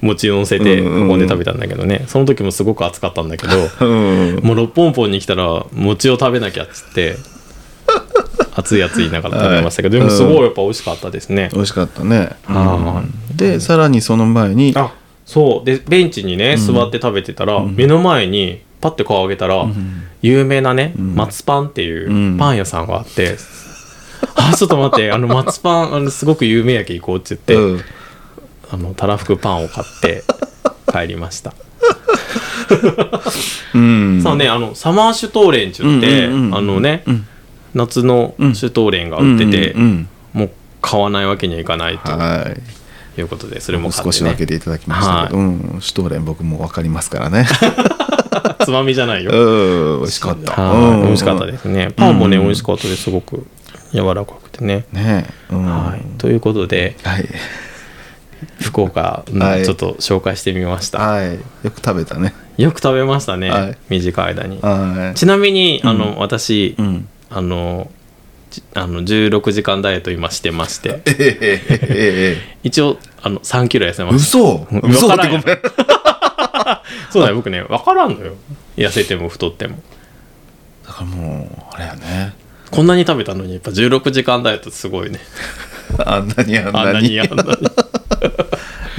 [0.00, 1.10] 餅を乗せてうんうんうん。
[1.10, 2.04] 運んで食べたんだけどね。
[2.06, 7.16] その時もすごく暑かったんだけどうんもう六本本に来たら餅を食べなきゃっつって
[8.54, 10.06] 熱い熱いながら食べましたけど、はい。
[10.06, 12.30] でもすごいやっぱ美味しかったですね、美味しかったね、
[13.34, 14.92] でさらにその前にあ
[15.26, 15.66] そう。
[15.66, 19.64] でベンチにね座って食べてたら、目の前にパッて顔上げたら、
[20.20, 21.14] 有名なね、ん。
[21.14, 22.36] 松パンっていううん。
[22.36, 23.38] パン屋さんがあって、
[24.36, 27.80] あちょっと待ってあの松パンあのすごく有名やけ行こうって言って、うん。
[28.70, 30.22] あのたらふくパンを買って
[30.92, 31.54] 帰りました、
[33.74, 34.20] うん。
[34.22, 37.26] さあねあのサマーシュトーレンって言って、うんうんうんあのね、うん。
[37.72, 40.50] 夏のシュトーレンが売ってて、うんうんもう
[40.82, 42.46] 買わないわけにはいかないとうんは
[43.16, 45.78] いいうことでそれも買って、少し分けね、ていただきましたけど、うん。
[45.80, 47.46] シュトーレン僕も分かりますからね
[48.64, 49.30] つまみじゃないよ。
[49.32, 50.56] うん美味しかった。
[51.02, 51.90] 美味しかったですね。
[51.94, 53.04] パンもね、うん美味しかったです。
[53.04, 53.46] すごく
[53.92, 55.64] 柔らかくてね、ねうん。
[55.64, 57.28] はい、ということではい。
[58.60, 60.98] 福岡、ちょっと紹介してみました。
[60.98, 61.34] はい。
[61.34, 62.34] よく食べたね。
[62.56, 63.78] よく食べましたね、はい。
[63.88, 64.58] 短い間に。
[64.60, 65.18] はい。
[65.18, 66.18] ちなみにあの、うん。
[66.18, 67.08] 私、うん。
[67.30, 67.90] あの
[68.50, 71.02] じあの16時間ダイエット今してまして。
[71.06, 74.38] えええええ一応あの3キロ痩せえました。
[74.38, 74.66] 嘘。
[74.70, 75.42] うん嘘ってごめん
[77.10, 78.34] そうだよ僕ね分からんのよ。
[78.76, 79.78] 痩せても太っても。
[80.86, 82.34] だからもうあれやね。
[82.70, 85.20] こんなに食べたのにやっぱ16時間ダイエットすごいね。
[86.04, 87.50] あんなにあんあんなにあんなに。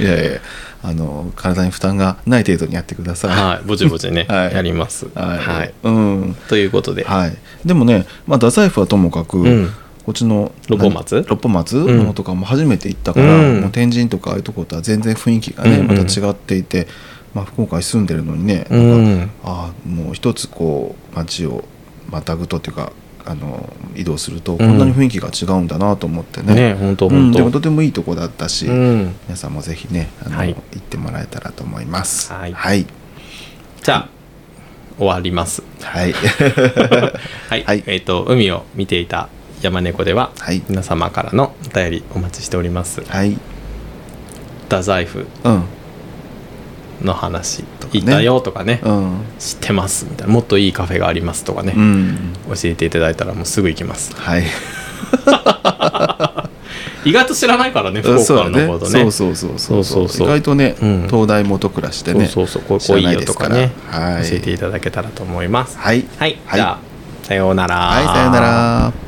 [0.00, 0.40] いやいや
[0.82, 3.30] あの体に負担がない程度にやってください。
[3.30, 4.54] はいぼちぼちね、はい。
[4.54, 5.06] やります。
[5.14, 5.74] はい、はい。
[5.82, 6.36] うん。
[6.48, 7.36] ということで、はい。
[7.64, 9.72] でもねまあ太宰府はともかく、うん。
[10.04, 11.16] こっちの六本松？
[11.16, 11.24] 何？
[11.26, 11.98] 六本松ん。
[11.98, 13.60] の方とかも初めて行ったから、うん。
[13.62, 15.98] もう天神とかああいうとことは全然雰囲気がね、うんうん。
[15.98, 16.86] また違っていて、
[17.36, 19.30] まあ、福岡に住んでるのにね、うん。
[19.44, 21.64] ああもう一つこう街を
[22.10, 22.94] またぐとっていうか
[23.26, 29.14] あの移動するとこんなに雰囲気が違うんだなと思ってね,、ね本当うん、本当、でもとてもいいとこだったし、うん。
[29.26, 30.54] 皆さんもぜひねあの、はい。
[30.54, 32.32] 行ってもらえたらと思います。
[32.32, 32.54] はい。
[32.54, 32.86] はい、
[33.82, 34.08] じゃあ
[34.96, 35.62] 終わります。
[35.82, 36.14] はい。
[37.50, 37.84] はい、はい。
[37.86, 39.28] えっ、と海を見ていた
[39.60, 40.62] 山猫では、はい。
[40.70, 43.02] 皆様からのお便りお待ちしております。
[43.06, 43.36] はい。
[44.70, 45.64] 太宰府うん
[47.06, 47.90] の話、かね。
[47.92, 49.20] 行ったよとかね、うん。
[49.38, 50.32] 知ってますみたいな。
[50.32, 52.34] もっといいカフェがありますとかね、うん。
[52.48, 54.14] 教えていただいたらもうすぐ行きます。
[54.14, 54.44] はい。
[57.04, 58.90] 意外と知らないからね福岡のことね。
[58.90, 60.04] そうそうそうそうそう。
[60.04, 61.06] そうそう意外とね、うん。
[61.08, 62.78] 東大元暮らしでねそうそうそう。
[62.78, 64.28] ここいいよとかね、はい。
[64.28, 65.78] 教えていただけたらと思います。
[65.78, 66.04] はい。
[66.18, 66.58] はい、はい。
[66.58, 66.78] じゃあ
[67.22, 67.76] さようなら。
[67.76, 69.05] はいさようなら